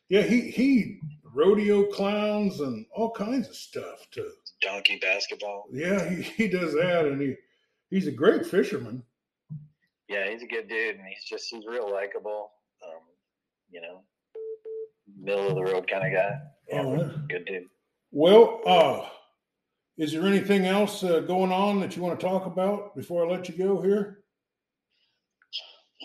yeah, 0.09 0.21
he 0.21 0.51
he 0.51 0.99
rodeo 1.33 1.85
clowns 1.85 2.59
and 2.59 2.85
all 2.95 3.11
kinds 3.11 3.49
of 3.49 3.55
stuff 3.55 4.05
too 4.11 4.29
donkey 4.63 4.97
basketball. 5.01 5.65
Yeah, 5.71 6.09
he, 6.09 6.21
he 6.21 6.47
does 6.47 6.73
that, 6.73 7.05
and 7.05 7.21
he 7.21 7.35
he's 7.89 8.07
a 8.07 8.11
great 8.11 8.45
fisherman. 8.45 9.03
Yeah, 10.09 10.29
he's 10.29 10.43
a 10.43 10.47
good 10.47 10.67
dude, 10.67 10.95
and 10.95 11.07
he's 11.07 11.23
just 11.27 11.47
he's 11.49 11.65
real 11.67 11.91
likable. 11.91 12.51
Um, 12.85 13.01
you 13.69 13.81
know, 13.81 14.03
middle 15.19 15.49
of 15.49 15.55
the 15.55 15.63
road 15.63 15.87
kind 15.89 16.05
of 16.05 16.13
guy. 16.13 16.39
Yeah, 16.69 16.83
oh, 16.83 17.11
good 17.29 17.45
dude. 17.45 17.63
Well, 18.11 18.61
uh, 18.65 19.05
is 19.97 20.11
there 20.11 20.25
anything 20.25 20.65
else 20.65 21.03
uh, 21.03 21.19
going 21.19 21.51
on 21.51 21.79
that 21.79 21.95
you 21.95 22.01
want 22.01 22.19
to 22.19 22.25
talk 22.25 22.45
about 22.45 22.95
before 22.95 23.25
I 23.25 23.29
let 23.29 23.49
you 23.49 23.57
go 23.57 23.81
here? 23.81 24.23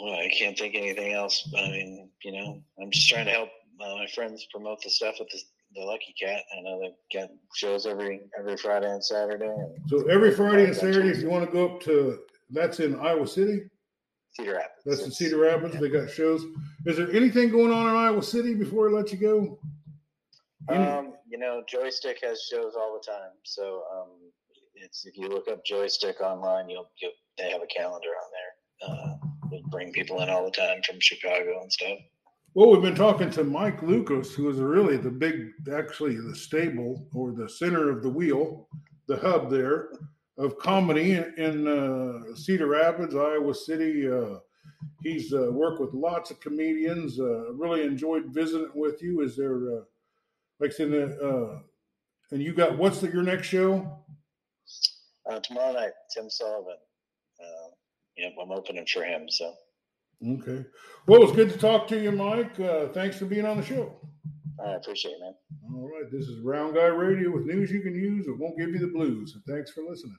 Well, 0.01 0.15
I 0.15 0.31
can't 0.37 0.57
think 0.57 0.75
anything 0.75 1.13
else. 1.13 1.49
I 1.57 1.69
mean, 1.69 2.11
you 2.23 2.33
know, 2.33 2.63
I'm 2.81 2.91
just 2.91 3.09
trying 3.09 3.27
to 3.27 3.33
help 3.33 3.49
uh, 3.81 3.95
my 3.97 4.07
friends 4.15 4.47
promote 4.53 4.83
the 4.83 4.91
stuff 4.91 5.17
with 5.19 5.29
the, 5.31 5.41
the 5.75 5.81
Lucky 5.85 6.15
Cat. 6.21 6.43
I 6.57 6.63
know 6.63 6.81
they've 6.81 7.21
got 7.21 7.31
shows 7.55 7.87
every 7.87 8.21
every 8.39 8.57
Friday 8.57 8.91
and 8.91 9.05
Saturday. 9.05 9.55
So 9.89 10.07
every 10.09 10.35
Friday 10.35 10.67
and 10.67 10.77
Saturday, 10.77 11.09
if 11.09 11.21
you 11.21 11.29
want 11.29 11.47
to 11.47 11.53
go 11.53 11.75
up 11.75 11.81
to, 11.83 12.21
that's 12.51 12.81
in 12.81 12.99
Iowa 12.99 13.27
City. 13.27 13.63
Cedar 14.39 14.55
Rapids. 14.55 14.83
That's 14.85 15.03
in 15.03 15.11
Cedar 15.11 15.39
Rapids. 15.39 15.81
They 15.81 15.89
got 15.89 16.11
shows. 16.11 16.45
Is 16.87 16.97
there 16.97 17.11
anything 17.11 17.51
going 17.51 17.73
on 17.73 17.89
in 17.89 17.95
Iowa 17.97 18.23
City 18.23 18.55
before 18.55 18.89
I 18.89 18.93
let 18.93 19.13
you 19.13 19.19
go? 19.19 19.59
Um, 20.69 21.15
you 21.29 21.39
know, 21.39 21.63
Joystick 21.69 22.19
has 22.23 22.43
shows 22.43 22.75
all 22.77 22.95
the 22.95 23.11
time. 23.11 23.33
So 23.45 23.83
um, 23.93 24.09
it's 24.75 25.07
if 25.07 25.17
you 25.17 25.29
look 25.29 25.49
up 25.49 25.65
Joystick 25.65 26.21
online, 26.21 26.69
you'll, 26.69 26.91
you'll 27.01 27.13
they 27.37 27.51
have 27.51 27.63
a 27.63 27.67
calendar 27.67 28.09
on 28.09 28.31
there. 28.33 28.91
Uh, 28.91 29.15
they 29.51 29.63
bring 29.71 29.93
people 29.93 30.21
in 30.23 30.29
all 30.29 30.45
the 30.45 30.51
time 30.51 30.81
from 30.87 31.01
Chicago 31.01 31.61
and 31.63 31.73
stuff. 31.73 31.99
Well, 32.55 32.71
we've 32.71 32.83
been 32.83 32.95
talking 32.95 33.31
to 33.31 33.45
Mike 33.45 33.83
Lucas, 33.83 34.35
who 34.35 34.49
is 34.51 34.59
really 34.59 34.97
the 34.97 35.11
big, 35.11 35.51
actually 35.73 36.17
the 36.17 36.35
stable 36.35 37.09
or 37.13 37.33
the 37.33 37.49
center 37.49 37.91
of 37.91 38.03
the 38.03 38.09
wheel, 38.09 38.69
the 39.07 39.17
hub 39.17 39.51
there 39.51 39.91
of 40.39 40.59
comedy 40.59 41.13
in, 41.13 41.35
in 41.37 41.69
uh, 41.69 42.35
Cedar 42.35 42.69
Rapids, 42.69 43.15
Iowa 43.15 43.55
City. 43.55 44.09
Uh, 44.09 44.39
he's 45.03 45.33
uh, 45.33 45.51
worked 45.51 45.81
with 45.81 45.93
lots 45.93 46.31
of 46.31 46.41
comedians. 46.41 47.19
Uh, 47.19 47.53
really 47.55 47.83
enjoyed 47.83 48.27
visiting 48.29 48.71
with 48.75 49.03
you. 49.03 49.21
Is 49.23 49.37
there, 49.37 49.57
uh, 49.57 49.81
like 50.61 50.71
I 50.71 50.75
said, 50.75 50.93
uh, 50.93 51.59
and 52.31 52.43
you 52.43 52.55
got 52.55 52.79
what's 52.79 53.01
the, 53.01 53.09
your 53.09 53.23
next 53.23 53.49
show? 53.49 54.05
Uh, 55.29 55.41
tomorrow 55.41 55.73
night, 55.73 55.93
Tim 56.15 56.31
Sullivan. 56.31 56.77
Uh, 57.41 57.69
yep, 58.17 58.33
I'm 58.41 58.51
opening 58.51 58.87
for 58.87 59.05
him. 59.05 59.29
So 59.29 59.53
Okay. 60.27 60.65
Well, 61.07 61.23
it's 61.23 61.33
good 61.33 61.51
to 61.51 61.59
talk 61.59 61.87
to 61.89 62.01
you, 62.01 62.11
Mike. 62.11 62.59
Uh, 62.59 62.89
thanks 62.89 63.17
for 63.17 63.27
being 63.27 63.47
on 63.47 63.57
the 63.57 63.65
show. 63.65 63.95
I 64.65 64.73
appreciate 64.73 65.13
it, 65.13 65.21
man. 65.21 65.35
All 65.73 65.89
right. 65.89 66.11
This 66.11 66.27
is 66.27 66.41
Round 66.41 66.75
Guy 66.75 66.87
Radio 66.87 67.31
with 67.31 67.45
news 67.45 67.71
you 67.71 67.81
can 67.81 67.95
use. 67.95 68.27
It 68.27 68.37
won't 68.37 68.59
give 68.59 68.71
you 68.71 68.81
the 68.81 68.89
blues. 68.89 69.35
And 69.35 69.45
thanks 69.45 69.71
for 69.71 69.83
listening. 69.83 70.19